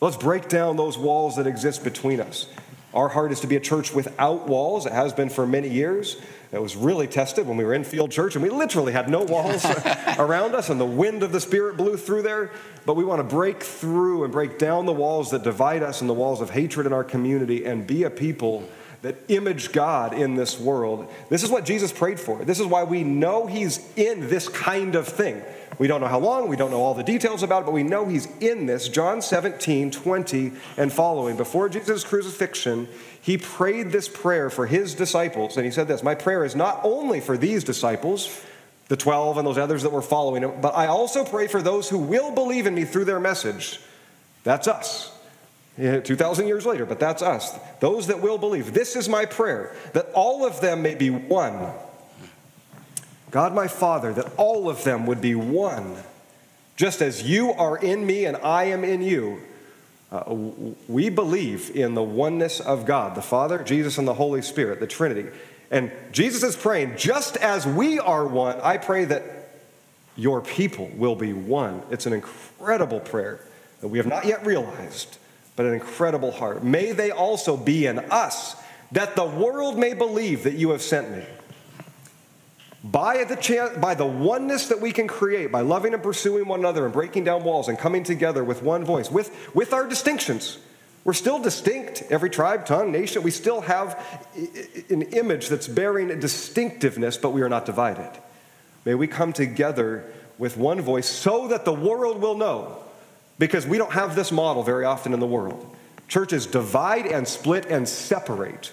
Let's 0.00 0.16
break 0.16 0.48
down 0.48 0.78
those 0.78 0.96
walls 0.96 1.36
that 1.36 1.46
exist 1.46 1.84
between 1.84 2.18
us. 2.18 2.48
Our 2.94 3.08
heart 3.08 3.30
is 3.30 3.40
to 3.40 3.46
be 3.46 3.56
a 3.56 3.60
church 3.60 3.92
without 3.92 4.48
walls. 4.48 4.86
It 4.86 4.92
has 4.92 5.12
been 5.12 5.28
for 5.28 5.46
many 5.46 5.68
years. 5.68 6.16
It 6.50 6.62
was 6.62 6.76
really 6.76 7.06
tested 7.06 7.46
when 7.46 7.58
we 7.58 7.64
were 7.64 7.74
in 7.74 7.84
Field 7.84 8.10
Church, 8.10 8.36
and 8.36 8.42
we 8.42 8.48
literally 8.48 8.94
had 8.94 9.10
no 9.10 9.22
walls 9.22 9.66
around 10.18 10.54
us, 10.54 10.70
and 10.70 10.80
the 10.80 10.86
wind 10.86 11.24
of 11.24 11.32
the 11.32 11.42
Spirit 11.42 11.76
blew 11.76 11.98
through 11.98 12.22
there. 12.22 12.52
But 12.86 12.96
we 12.96 13.04
want 13.04 13.18
to 13.18 13.24
break 13.36 13.62
through 13.62 14.24
and 14.24 14.32
break 14.32 14.58
down 14.58 14.86
the 14.86 14.94
walls 14.94 15.30
that 15.32 15.42
divide 15.42 15.82
us 15.82 16.00
and 16.00 16.08
the 16.08 16.14
walls 16.14 16.40
of 16.40 16.48
hatred 16.48 16.86
in 16.86 16.94
our 16.94 17.04
community 17.04 17.66
and 17.66 17.86
be 17.86 18.04
a 18.04 18.08
people 18.08 18.66
that 19.06 19.16
image 19.28 19.70
God 19.70 20.12
in 20.12 20.34
this 20.34 20.58
world. 20.58 21.08
This 21.30 21.44
is 21.44 21.50
what 21.50 21.64
Jesus 21.64 21.92
prayed 21.92 22.18
for. 22.18 22.44
This 22.44 22.58
is 22.58 22.66
why 22.66 22.82
we 22.82 23.04
know 23.04 23.46
He's 23.46 23.80
in 23.94 24.28
this 24.28 24.48
kind 24.48 24.96
of 24.96 25.06
thing. 25.06 25.42
We 25.78 25.86
don't 25.86 26.00
know 26.00 26.08
how 26.08 26.18
long, 26.18 26.48
we 26.48 26.56
don't 26.56 26.72
know 26.72 26.82
all 26.82 26.94
the 26.94 27.04
details 27.04 27.44
about 27.44 27.62
it, 27.62 27.66
but 27.66 27.72
we 27.72 27.84
know 27.84 28.08
He's 28.08 28.26
in 28.40 28.66
this. 28.66 28.88
John 28.88 29.22
17, 29.22 29.92
20, 29.92 30.52
and 30.76 30.92
following. 30.92 31.36
Before 31.36 31.68
Jesus' 31.68 32.02
crucifixion, 32.02 32.88
He 33.22 33.38
prayed 33.38 33.92
this 33.92 34.08
prayer 34.08 34.50
for 34.50 34.66
His 34.66 34.92
disciples. 34.92 35.56
And 35.56 35.64
He 35.64 35.70
said 35.70 35.86
this 35.86 36.02
My 36.02 36.16
prayer 36.16 36.44
is 36.44 36.56
not 36.56 36.80
only 36.82 37.20
for 37.20 37.38
these 37.38 37.62
disciples, 37.62 38.42
the 38.88 38.96
12 38.96 39.38
and 39.38 39.46
those 39.46 39.58
others 39.58 39.84
that 39.84 39.92
were 39.92 40.02
following 40.02 40.42
Him, 40.42 40.60
but 40.60 40.74
I 40.74 40.88
also 40.88 41.24
pray 41.24 41.46
for 41.46 41.62
those 41.62 41.88
who 41.88 41.98
will 41.98 42.32
believe 42.32 42.66
in 42.66 42.74
me 42.74 42.84
through 42.84 43.04
their 43.04 43.20
message. 43.20 43.78
That's 44.42 44.66
us. 44.66 45.15
Yeah, 45.78 46.00
2,000 46.00 46.46
years 46.46 46.64
later, 46.64 46.86
but 46.86 46.98
that's 46.98 47.22
us. 47.22 47.58
Those 47.80 48.06
that 48.06 48.22
will 48.22 48.38
believe. 48.38 48.72
This 48.72 48.96
is 48.96 49.08
my 49.08 49.26
prayer 49.26 49.76
that 49.92 50.10
all 50.14 50.46
of 50.46 50.60
them 50.60 50.82
may 50.82 50.94
be 50.94 51.10
one. 51.10 51.72
God, 53.30 53.54
my 53.54 53.68
Father, 53.68 54.12
that 54.14 54.32
all 54.36 54.70
of 54.70 54.84
them 54.84 55.06
would 55.06 55.20
be 55.20 55.34
one, 55.34 55.96
just 56.76 57.02
as 57.02 57.22
you 57.22 57.52
are 57.52 57.76
in 57.76 58.06
me 58.06 58.24
and 58.24 58.36
I 58.38 58.64
am 58.64 58.84
in 58.84 59.02
you. 59.02 59.42
Uh, 60.10 60.34
we 60.88 61.10
believe 61.10 61.74
in 61.74 61.94
the 61.94 62.02
oneness 62.02 62.60
of 62.60 62.86
God, 62.86 63.14
the 63.14 63.22
Father, 63.22 63.62
Jesus, 63.62 63.98
and 63.98 64.06
the 64.06 64.14
Holy 64.14 64.40
Spirit, 64.40 64.80
the 64.80 64.86
Trinity. 64.86 65.28
And 65.70 65.90
Jesus 66.12 66.42
is 66.42 66.56
praying, 66.56 66.96
just 66.96 67.36
as 67.36 67.66
we 67.66 67.98
are 67.98 68.26
one, 68.26 68.60
I 68.60 68.78
pray 68.78 69.04
that 69.06 69.24
your 70.16 70.40
people 70.40 70.90
will 70.94 71.16
be 71.16 71.32
one. 71.32 71.82
It's 71.90 72.06
an 72.06 72.12
incredible 72.12 73.00
prayer 73.00 73.40
that 73.80 73.88
we 73.88 73.98
have 73.98 74.06
not 74.06 74.24
yet 74.24 74.46
realized, 74.46 75.18
but 75.56 75.66
an 75.66 75.74
incredible 75.74 76.30
heart. 76.30 76.62
May 76.62 76.92
they 76.92 77.10
also 77.10 77.56
be 77.56 77.86
in 77.86 77.98
us, 77.98 78.54
that 78.92 79.16
the 79.16 79.24
world 79.24 79.76
may 79.78 79.94
believe 79.94 80.44
that 80.44 80.54
you 80.54 80.70
have 80.70 80.82
sent 80.82 81.10
me. 81.10 81.24
By 82.84 83.24
the, 83.24 83.34
chan- 83.34 83.80
by 83.80 83.94
the 83.94 84.06
oneness 84.06 84.68
that 84.68 84.80
we 84.80 84.92
can 84.92 85.08
create, 85.08 85.50
by 85.50 85.62
loving 85.62 85.92
and 85.92 86.02
pursuing 86.02 86.46
one 86.46 86.60
another 86.60 86.84
and 86.84 86.92
breaking 86.92 87.24
down 87.24 87.42
walls 87.42 87.66
and 87.68 87.76
coming 87.76 88.04
together 88.04 88.44
with 88.44 88.62
one 88.62 88.84
voice, 88.84 89.10
with, 89.10 89.30
with 89.54 89.72
our 89.72 89.88
distinctions, 89.88 90.58
We're 91.06 91.12
still 91.12 91.38
distinct, 91.38 92.02
every 92.10 92.30
tribe, 92.30 92.66
tongue, 92.66 92.90
nation. 92.90 93.22
We 93.22 93.30
still 93.30 93.60
have 93.60 94.04
an 94.90 95.02
image 95.02 95.48
that's 95.48 95.68
bearing 95.68 96.10
a 96.10 96.16
distinctiveness, 96.16 97.16
but 97.16 97.30
we 97.30 97.42
are 97.42 97.48
not 97.48 97.64
divided. 97.64 98.10
May 98.84 98.96
we 98.96 99.06
come 99.06 99.32
together 99.32 100.12
with 100.36 100.56
one 100.56 100.80
voice 100.80 101.08
so 101.08 101.46
that 101.46 101.64
the 101.64 101.72
world 101.72 102.20
will 102.20 102.36
know, 102.36 102.82
because 103.38 103.66
we 103.66 103.78
don't 103.78 103.92
have 103.92 104.14
this 104.14 104.32
model 104.32 104.62
very 104.62 104.84
often 104.84 105.12
in 105.12 105.20
the 105.20 105.26
world. 105.26 105.74
Churches 106.08 106.46
divide 106.46 107.06
and 107.06 107.26
split 107.26 107.66
and 107.66 107.88
separate 107.88 108.72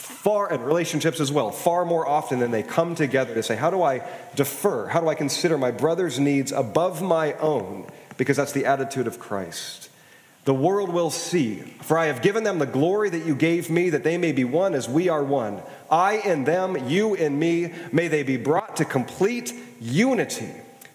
far, 0.00 0.52
and 0.52 0.64
relationships 0.64 1.20
as 1.20 1.30
well, 1.30 1.50
far 1.50 1.84
more 1.84 2.06
often 2.06 2.38
than 2.38 2.50
they 2.50 2.62
come 2.62 2.94
together 2.94 3.34
to 3.34 3.42
say, 3.42 3.56
How 3.56 3.70
do 3.70 3.82
I 3.82 4.02
defer? 4.34 4.86
How 4.86 5.00
do 5.00 5.08
I 5.08 5.14
consider 5.14 5.58
my 5.58 5.70
brother's 5.70 6.18
needs 6.18 6.52
above 6.52 7.02
my 7.02 7.34
own? 7.34 7.86
Because 8.16 8.36
that's 8.36 8.52
the 8.52 8.66
attitude 8.66 9.06
of 9.06 9.18
Christ. 9.18 9.88
The 10.44 10.54
world 10.54 10.88
will 10.90 11.10
see, 11.10 11.56
for 11.82 11.98
I 11.98 12.06
have 12.06 12.22
given 12.22 12.44
them 12.44 12.58
the 12.58 12.66
glory 12.66 13.10
that 13.10 13.26
you 13.26 13.34
gave 13.34 13.68
me, 13.68 13.90
that 13.90 14.04
they 14.04 14.16
may 14.16 14.32
be 14.32 14.44
one 14.44 14.74
as 14.74 14.88
we 14.88 15.08
are 15.08 15.22
one. 15.22 15.62
I 15.90 16.14
in 16.16 16.44
them, 16.44 16.88
you 16.88 17.14
in 17.14 17.38
me, 17.38 17.72
may 17.92 18.08
they 18.08 18.22
be 18.22 18.38
brought 18.38 18.76
to 18.76 18.86
complete 18.86 19.52
unity, 19.80 20.50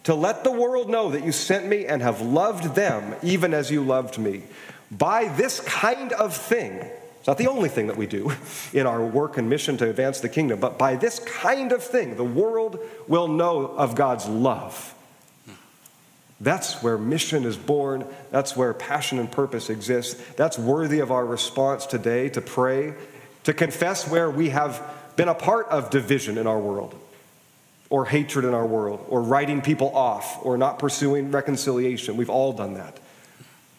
to 0.06 0.16
let 0.16 0.44
the 0.44 0.52
world 0.52 0.90
know 0.90 1.10
that 1.10 1.24
you 1.24 1.32
sent 1.32 1.68
me 1.68 1.86
and 1.86 2.02
have 2.02 2.22
loved 2.22 2.76
them 2.76 3.16
even 3.22 3.54
as 3.54 3.70
you 3.70 3.84
loved 3.84 4.18
me. 4.18 4.44
By 4.92 5.28
this 5.28 5.60
kind 5.60 6.14
of 6.14 6.36
thing, 6.36 6.74
it's 7.20 7.28
not 7.28 7.38
the 7.38 7.48
only 7.48 7.70
thing 7.70 7.88
that 7.88 7.98
we 7.98 8.08
do 8.08 8.32
in 8.74 8.88
our 8.88 9.04
work 9.04 9.38
and 9.38 9.50
mission 9.50 9.78
to 9.78 9.90
advance 9.90 10.20
the 10.22 10.30
kingdom, 10.30 10.60
but 10.60 10.78
by 10.78 10.96
this 10.96 11.20
kind 11.20 11.72
of 11.72 11.84
thing, 11.84 12.16
the 12.16 12.24
world 12.24 12.80
will 13.08 13.28
know 13.28 13.66
of 13.66 13.96
God's 13.96 14.28
love 14.28 14.96
that's 16.42 16.84
where 16.84 16.98
mission 16.98 17.46
is 17.46 17.58
born. 17.58 18.06
That's 18.32 18.58
where 18.58 18.74
passion 18.74 19.20
and 19.20 19.32
purpose 19.32 19.70
exists. 19.70 20.22
That's 20.36 20.60
worthy 20.60 21.00
of 21.00 21.12
our 21.12 21.26
response 21.26 21.86
today 21.86 22.30
to 22.30 22.42
pray, 22.42 22.94
to 23.46 23.54
confess 23.54 24.08
where 24.08 24.30
we 24.30 24.50
have 24.50 24.84
been 25.16 25.30
a 25.30 25.36
part 25.36 25.68
of 25.70 25.90
division 25.90 26.38
in 26.38 26.46
our 26.46 26.60
world, 26.60 26.94
or 27.90 28.06
hatred 28.06 28.46
in 28.46 28.54
our 28.54 28.66
world, 28.66 29.06
or 29.10 29.22
writing 29.22 29.62
people 29.62 29.96
off, 29.96 30.44
or 30.44 30.58
not 30.58 30.80
pursuing 30.80 31.32
reconciliation. 31.32 32.18
We've 32.18 32.30
all 32.30 32.52
done 32.54 32.74
that. 32.76 33.00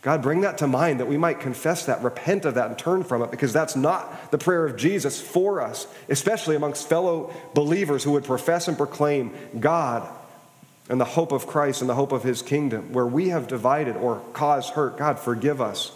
God, 0.03 0.23
bring 0.23 0.43
that 0.43 0.59
to 0.59 0.69
mind 0.69 1.01
that 1.01 1.09
we 1.09 1.17
might 1.17 1.41
confess 1.41 1.87
that, 1.87 2.01
repent 2.03 2.45
of 2.45 2.55
that, 2.55 2.69
and 2.69 2.79
turn 2.79 3.03
from 3.03 3.23
it, 3.23 3.33
because 3.33 3.53
that's 3.53 3.75
not 3.75 4.31
the 4.31 4.39
prayer 4.39 4.65
of 4.65 4.77
Jesus 4.77 5.21
for 5.21 5.61
us, 5.61 5.89
especially 6.09 6.55
amongst 6.55 6.89
fellow 6.89 7.35
believers 7.55 8.05
who 8.05 8.13
would 8.13 8.23
profess 8.23 8.69
and 8.69 8.77
proclaim 8.77 9.33
God 9.59 10.09
and 10.89 11.01
the 11.01 11.05
hope 11.05 11.33
of 11.33 11.49
Christ 11.49 11.81
and 11.81 11.91
the 11.91 11.97
hope 11.97 12.13
of 12.13 12.23
his 12.23 12.43
kingdom, 12.43 12.93
where 12.93 13.07
we 13.07 13.31
have 13.31 13.49
divided 13.49 13.97
or 13.97 14.23
caused 14.33 14.75
hurt, 14.75 14.97
God, 14.97 15.19
forgive 15.19 15.61
us. 15.61 15.91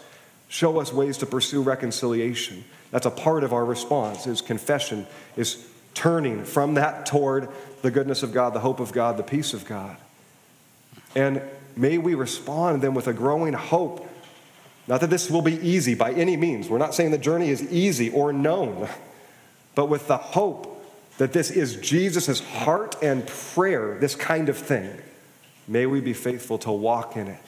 Show 0.48 0.80
us 0.80 0.92
ways 0.92 1.18
to 1.18 1.26
pursue 1.26 1.62
reconciliation. 1.62 2.64
That's 2.90 3.06
a 3.06 3.10
part 3.12 3.44
of 3.44 3.52
our 3.52 3.64
response, 3.64 4.26
is 4.26 4.40
confession, 4.40 5.06
is 5.36 5.64
turning 5.94 6.44
from 6.44 6.74
that 6.74 7.06
toward 7.06 7.48
the 7.82 7.90
goodness 7.90 8.22
of 8.22 8.32
God, 8.32 8.54
the 8.54 8.60
hope 8.60 8.80
of 8.80 8.92
God, 8.92 9.16
the 9.16 9.22
peace 9.22 9.54
of 9.54 9.64
God. 9.64 9.96
And 11.14 11.42
may 11.76 11.98
we 11.98 12.14
respond 12.14 12.82
then 12.82 12.94
with 12.94 13.06
a 13.08 13.12
growing 13.12 13.52
hope. 13.52 14.06
Not 14.86 15.00
that 15.00 15.10
this 15.10 15.30
will 15.30 15.42
be 15.42 15.54
easy 15.54 15.94
by 15.94 16.12
any 16.12 16.36
means. 16.36 16.68
We're 16.68 16.78
not 16.78 16.94
saying 16.94 17.10
the 17.10 17.18
journey 17.18 17.50
is 17.50 17.62
easy 17.72 18.10
or 18.10 18.32
known, 18.32 18.88
but 19.74 19.86
with 19.86 20.08
the 20.08 20.16
hope 20.16 20.84
that 21.18 21.32
this 21.32 21.50
is 21.50 21.76
Jesus' 21.76 22.40
heart 22.40 22.96
and 23.02 23.26
prayer, 23.26 23.98
this 23.98 24.14
kind 24.14 24.48
of 24.48 24.56
thing. 24.56 24.90
May 25.68 25.86
we 25.86 26.00
be 26.00 26.14
faithful 26.14 26.58
to 26.58 26.72
walk 26.72 27.16
in 27.16 27.28
it, 27.28 27.42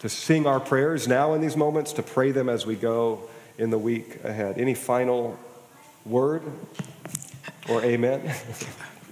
to 0.00 0.08
sing 0.08 0.46
our 0.46 0.58
prayers 0.58 1.06
now 1.06 1.34
in 1.34 1.40
these 1.40 1.56
moments, 1.56 1.92
to 1.94 2.02
pray 2.02 2.32
them 2.32 2.48
as 2.48 2.66
we 2.66 2.74
go 2.74 3.28
in 3.58 3.70
the 3.70 3.78
week 3.78 4.24
ahead. 4.24 4.58
Any 4.58 4.74
final 4.74 5.38
word 6.04 6.42
or 7.68 7.82
amen? 7.82 8.34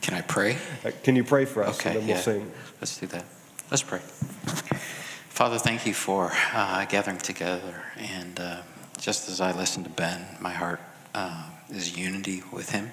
Can 0.00 0.14
I 0.14 0.20
pray? 0.20 0.56
Uh, 0.84 0.90
can 1.02 1.16
you 1.16 1.24
pray 1.24 1.44
for 1.44 1.64
us? 1.64 1.78
Okay, 1.80 1.90
and 1.90 2.00
then 2.00 2.06
we'll 2.06 2.16
yeah. 2.16 2.22
sing. 2.22 2.52
Let's 2.80 2.98
do 2.98 3.06
that. 3.06 3.24
Let's 3.70 3.82
pray. 3.82 4.00
Father, 5.30 5.58
thank 5.58 5.86
you 5.86 5.94
for 5.94 6.30
uh, 6.52 6.84
gathering 6.84 7.18
together. 7.18 7.82
And 7.96 8.38
uh, 8.38 8.62
just 8.98 9.28
as 9.28 9.40
I 9.40 9.52
listen 9.52 9.82
to 9.84 9.90
Ben, 9.90 10.24
my 10.40 10.52
heart 10.52 10.80
uh, 11.14 11.48
is 11.70 11.96
unity 11.96 12.42
with 12.52 12.70
him. 12.70 12.92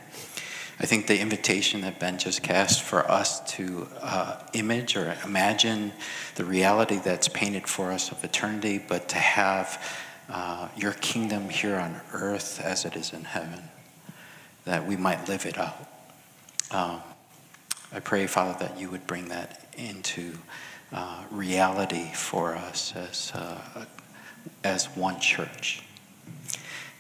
I 0.80 0.88
think 0.88 1.06
the 1.06 1.20
invitation 1.20 1.82
that 1.82 2.00
Ben 2.00 2.18
just 2.18 2.42
cast 2.42 2.82
for 2.82 3.10
us 3.12 3.40
to 3.58 3.88
uh, 4.02 4.42
image 4.54 4.98
or 4.98 5.16
imagine 5.24 5.92
the 6.36 6.46
reality 6.46 6.98
that's 6.98 7.28
painted 7.28 7.68
for 7.68 7.92
us 7.92 8.12
of 8.12 8.24
eternity, 8.24 8.82
but 8.88 9.08
to 9.10 9.18
have 9.18 10.00
uh, 10.28 10.70
your 10.76 10.94
kingdom 10.94 11.50
here 11.50 11.76
on 11.76 12.02
earth 12.14 12.60
as 12.62 12.86
it 12.86 12.96
is 12.96 13.14
in 13.14 13.26
heaven, 13.26 13.62
that 14.66 14.88
we 14.88 14.96
might 14.96 15.28
live 15.28 15.46
it 15.46 15.58
out. 15.58 15.88
Um, 16.72 17.02
I 17.94 18.00
pray, 18.00 18.28
Father, 18.28 18.58
that 18.60 18.80
you 18.80 18.90
would 18.90 19.06
bring 19.08 19.28
that 19.30 19.66
into 19.78 20.38
uh, 20.94 21.24
reality 21.32 22.12
for 22.14 22.56
us 22.56 22.94
as, 22.96 23.32
uh, 23.34 23.86
as 24.64 24.86
one 24.96 25.20
church. 25.20 25.84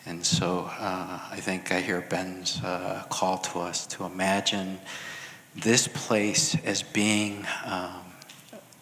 And 0.05 0.25
so 0.25 0.69
uh, 0.79 1.19
I 1.29 1.37
think 1.37 1.71
I 1.71 1.79
hear 1.79 2.01
Ben's 2.01 2.61
uh, 2.63 3.03
call 3.09 3.37
to 3.37 3.59
us 3.59 3.85
to 3.87 4.05
imagine 4.05 4.79
this 5.55 5.87
place 5.87 6.55
as 6.65 6.81
being 6.81 7.45
um, 7.65 8.01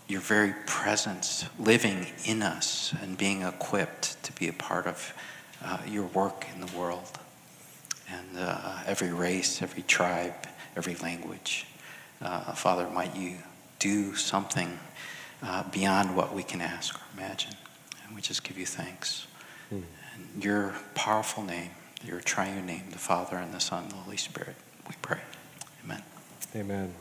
your 0.08 0.22
very 0.22 0.54
presence 0.66 1.46
living 1.60 2.08
in 2.26 2.42
us 2.42 2.94
and 3.02 3.18
being 3.18 3.42
equipped 3.42 4.22
to 4.24 4.32
be 4.34 4.48
a 4.48 4.54
part 4.54 4.88
of 4.88 5.14
uh, 5.64 5.78
your 5.88 6.06
work 6.06 6.46
in 6.54 6.62
the 6.62 6.78
world. 6.78 7.20
And 8.12 8.38
uh, 8.38 8.84
every 8.86 9.12
race, 9.12 9.62
every 9.62 9.84
tribe, 9.84 10.34
every 10.76 10.96
language. 10.96 11.66
Uh, 12.22 12.54
Father, 12.54 12.90
might 12.90 13.16
you 13.16 13.38
do 13.80 14.16
something 14.16 14.80
uh, 15.44 15.64
beyond 15.70 16.16
what 16.16 16.34
we 16.34 16.44
can 16.44 16.62
ask 16.62 16.96
or 16.96 17.04
imagine. 17.18 17.54
And 18.06 18.16
we 18.16 18.22
just 18.22 18.44
give 18.44 18.58
you 18.58 18.66
thanks. 18.66 19.28
Mm 19.74 19.84
your 20.40 20.76
powerful 20.96 21.44
name, 21.44 21.72
your 22.04 22.20
triune 22.20 22.66
name, 22.66 22.84
the 22.92 22.98
Father 22.98 23.38
and 23.38 23.54
the 23.54 23.60
Son 23.60 23.84
and 23.84 23.92
the 23.92 23.98
Holy 23.98 24.18
Spirit, 24.18 24.56
we 24.88 24.96
pray. 25.02 25.20
Amen. 25.84 26.04
Amen. 26.56 26.94